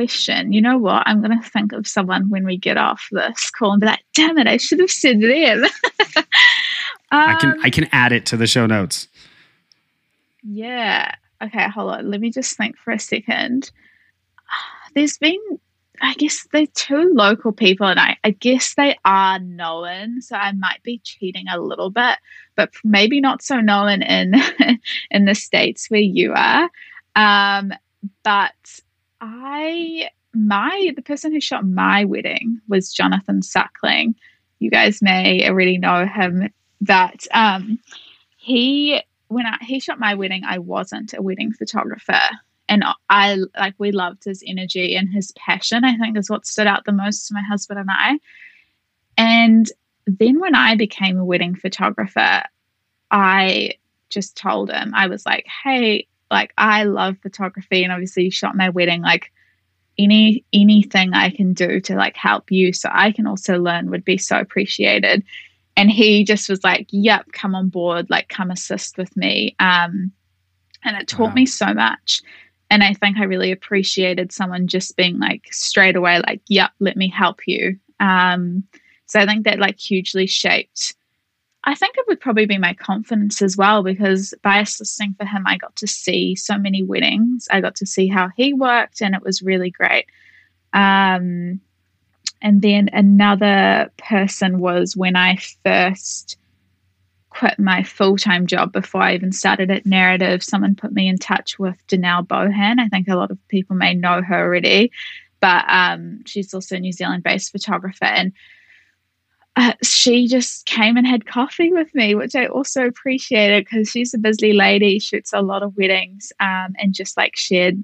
[0.00, 3.72] question you know what i'm gonna think of someone when we get off this call
[3.72, 5.64] and be like damn it i should have said them
[7.10, 9.08] I can I can add it to the show notes.
[10.42, 11.12] Yeah.
[11.42, 12.10] Okay, hold on.
[12.10, 13.70] Let me just think for a second.
[14.94, 15.38] There's been
[16.02, 20.52] I guess they're two local people and I, I guess they are known, so I
[20.52, 22.16] might be cheating a little bit,
[22.56, 24.34] but maybe not so known in
[25.10, 26.70] in the states where you are.
[27.16, 27.74] Um,
[28.22, 28.54] but
[29.20, 34.14] I my the person who shot my wedding was Jonathan Suckling.
[34.58, 36.50] You guys may already know him
[36.82, 37.78] that um,
[38.36, 42.20] he when I, he shot my wedding, I wasn't a wedding photographer,
[42.68, 45.84] and I like we loved his energy and his passion.
[45.84, 48.18] I think is what stood out the most to my husband and I.
[49.16, 49.70] And
[50.06, 52.42] then when I became a wedding photographer,
[53.10, 53.74] I
[54.08, 58.56] just told him, I was like, hey, like I love photography and obviously you shot
[58.56, 59.02] my wedding.
[59.02, 59.32] Like
[59.98, 64.04] any anything I can do to like help you so I can also learn would
[64.04, 65.24] be so appreciated.
[65.76, 69.56] And he just was like, Yep, come on board, like come assist with me.
[69.58, 70.12] Um,
[70.84, 71.34] and it taught wow.
[71.34, 72.22] me so much.
[72.70, 76.96] And I think I really appreciated someone just being like straight away, like, Yep, let
[76.96, 77.78] me help you.
[77.98, 78.64] Um,
[79.06, 80.94] so I think that like hugely shaped
[81.64, 85.44] I think it would probably be my confidence as well because by assisting for him,
[85.46, 87.48] I got to see so many weddings.
[87.50, 90.06] I got to see how he worked, and it was really great.
[90.72, 91.60] Um,
[92.42, 96.38] and then another person was when I first
[97.28, 100.42] quit my full time job before I even started at Narrative.
[100.42, 102.80] Someone put me in touch with Danelle Bohane.
[102.80, 104.90] I think a lot of people may know her already,
[105.40, 108.06] but um, she's also a New Zealand based photographer.
[108.06, 108.32] And
[109.60, 114.14] uh, she just came and had coffee with me, which I also appreciated because she's
[114.14, 117.82] a busy lady, shoots a lot of weddings, um, and just like shared,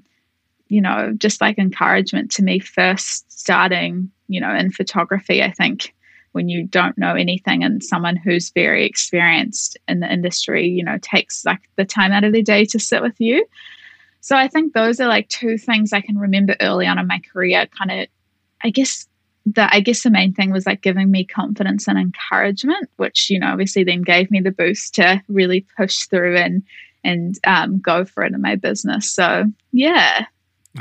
[0.67, 5.43] you know, just like encouragement to me first starting, you know, in photography.
[5.43, 5.93] I think
[6.33, 10.97] when you don't know anything and someone who's very experienced in the industry, you know,
[11.01, 13.45] takes like the time out of their day to sit with you.
[14.19, 17.21] So I think those are like two things I can remember early on in my
[17.31, 18.07] career, kind of,
[18.61, 19.07] I guess,
[19.53, 23.39] the I guess the main thing was like giving me confidence and encouragement, which you
[23.39, 26.63] know obviously then gave me the boost to really push through and
[27.03, 29.09] and um, go for it in my business.
[29.09, 30.25] So yeah.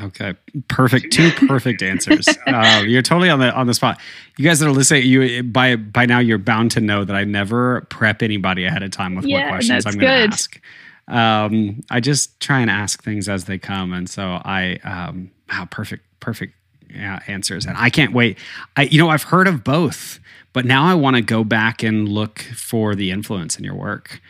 [0.03, 0.35] Okay,
[0.69, 1.13] perfect.
[1.13, 2.29] Two perfect answers.
[2.47, 4.01] Uh, you're totally on the on the spot.
[4.37, 7.25] You guys that are listening, you by by now you're bound to know that I
[7.25, 10.61] never prep anybody ahead of time with yeah, what questions I'm going to ask.
[11.09, 15.67] Um, I just try and ask things as they come, and so I um, wow,
[15.71, 16.53] perfect, perfect
[16.91, 17.67] yeah, answers.
[17.67, 18.39] And I can't wait.
[18.77, 20.21] I, you know, I've heard of both,
[20.53, 24.21] but now I want to go back and look for the influence in your work.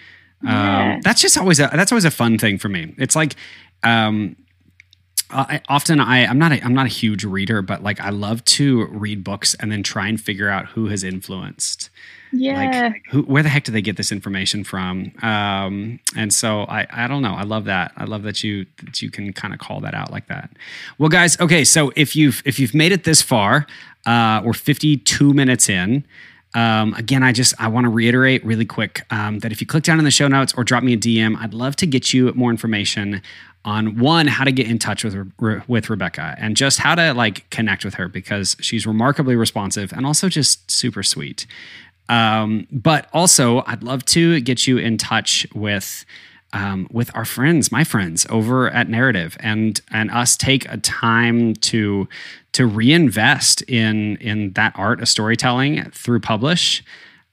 [0.42, 0.94] Yeah.
[0.94, 2.94] Um, that's just always a, that's always a fun thing for me.
[2.98, 3.34] It's like,
[3.82, 4.36] um,
[5.30, 8.44] I, often I I'm not a, I'm not a huge reader, but like I love
[8.44, 11.90] to read books and then try and figure out who has influenced
[12.32, 12.88] yeah.
[12.92, 15.12] Like, who, where the heck do they get this information from?
[15.22, 17.34] Um, and so I, I don't know.
[17.34, 17.92] I love that.
[17.96, 20.50] I love that you that you can kind of call that out like that.
[20.98, 21.64] Well, guys, okay.
[21.64, 23.66] So if you've if you've made it this far,
[24.06, 26.04] uh, we're 52 minutes in.
[26.54, 29.84] Um, again, I just I want to reiterate really quick um, that if you click
[29.84, 32.32] down in the show notes or drop me a DM, I'd love to get you
[32.34, 33.20] more information
[33.64, 35.16] on one how to get in touch with
[35.68, 40.06] with Rebecca and just how to like connect with her because she's remarkably responsive and
[40.06, 41.46] also just super sweet.
[42.08, 46.04] Um, but also, I'd love to get you in touch with.
[46.52, 51.54] Um, with our friends, my friends over at Narrative, and and us take a time
[51.54, 52.08] to
[52.52, 56.82] to reinvest in in that art of storytelling through Publish.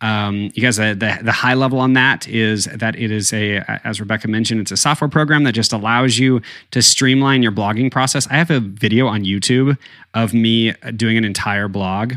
[0.01, 3.59] Um, you guys, uh, the the high level on that is that it is a,
[3.85, 6.41] as Rebecca mentioned, it's a software program that just allows you
[6.71, 8.27] to streamline your blogging process.
[8.29, 9.77] I have a video on YouTube
[10.13, 12.15] of me doing an entire blog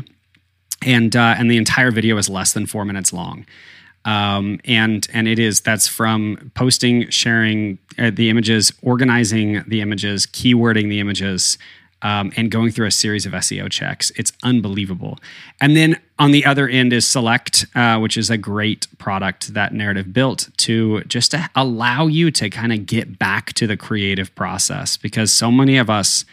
[0.85, 3.45] and uh, and the entire video is less than four minutes long.
[4.07, 10.25] Um, and and it is that's from posting, sharing uh, the images, organizing the images,
[10.25, 11.57] keywording the images,
[12.01, 14.13] um, and going through a series of SEO checks.
[14.15, 15.19] It's unbelievable.
[15.59, 19.73] And then on the other end is Select, uh, which is a great product that
[19.73, 24.33] Narrative built to just to allow you to kind of get back to the creative
[24.35, 26.23] process because so many of us.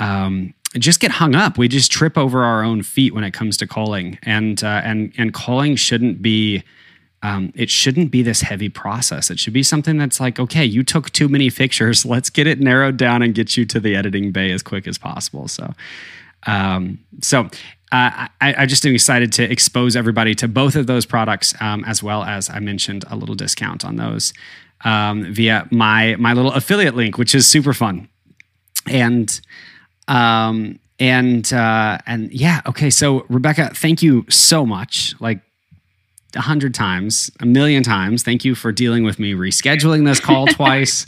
[0.00, 1.56] Um, just get hung up.
[1.56, 5.14] We just trip over our own feet when it comes to culling, and uh, and
[5.16, 6.62] and culling shouldn't be.
[7.22, 9.30] Um, it shouldn't be this heavy process.
[9.30, 12.04] It should be something that's like, okay, you took too many pictures.
[12.06, 14.98] Let's get it narrowed down and get you to the editing bay as quick as
[14.98, 15.48] possible.
[15.48, 15.74] So,
[16.46, 17.48] um, so
[17.90, 21.84] uh, I, I just am excited to expose everybody to both of those products, um,
[21.84, 24.32] as well as I mentioned a little discount on those
[24.84, 28.08] um, via my my little affiliate link, which is super fun.
[28.86, 29.40] And
[30.06, 32.90] um, and uh, and yeah, okay.
[32.90, 35.14] So Rebecca, thank you so much.
[35.20, 35.40] Like
[36.34, 38.22] a hundred times, a million times.
[38.22, 41.06] Thank you for dealing with me rescheduling this call twice.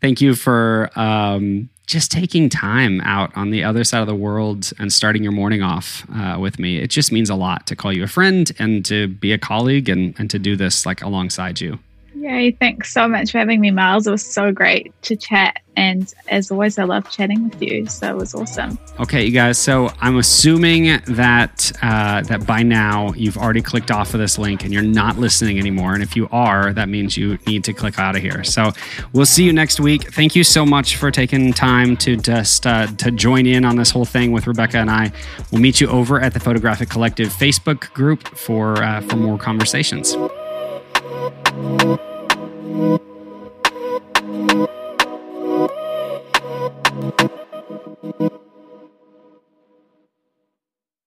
[0.00, 4.72] Thank you for um, just taking time out on the other side of the world
[4.78, 6.78] and starting your morning off uh, with me.
[6.78, 9.88] It just means a lot to call you a friend and to be a colleague
[9.88, 11.78] and, and to do this like alongside you.
[12.16, 14.06] Yay, thanks so much for having me, Miles.
[14.06, 15.60] It was so great to chat.
[15.76, 17.86] And as always, I love chatting with you.
[17.86, 18.78] So it was awesome.
[19.00, 19.58] Okay, you guys.
[19.58, 24.62] So I'm assuming that uh, that by now you've already clicked off of this link
[24.62, 25.94] and you're not listening anymore.
[25.94, 28.44] And if you are, that means you need to click out of here.
[28.44, 28.70] So
[29.12, 30.12] we'll see you next week.
[30.14, 33.90] Thank you so much for taking time to just uh, to join in on this
[33.90, 35.10] whole thing with Rebecca and I.
[35.50, 40.16] We'll meet you over at the Photographic Collective Facebook group for uh, for more conversations.
[41.64, 42.00] Thank
[43.00, 43.13] you.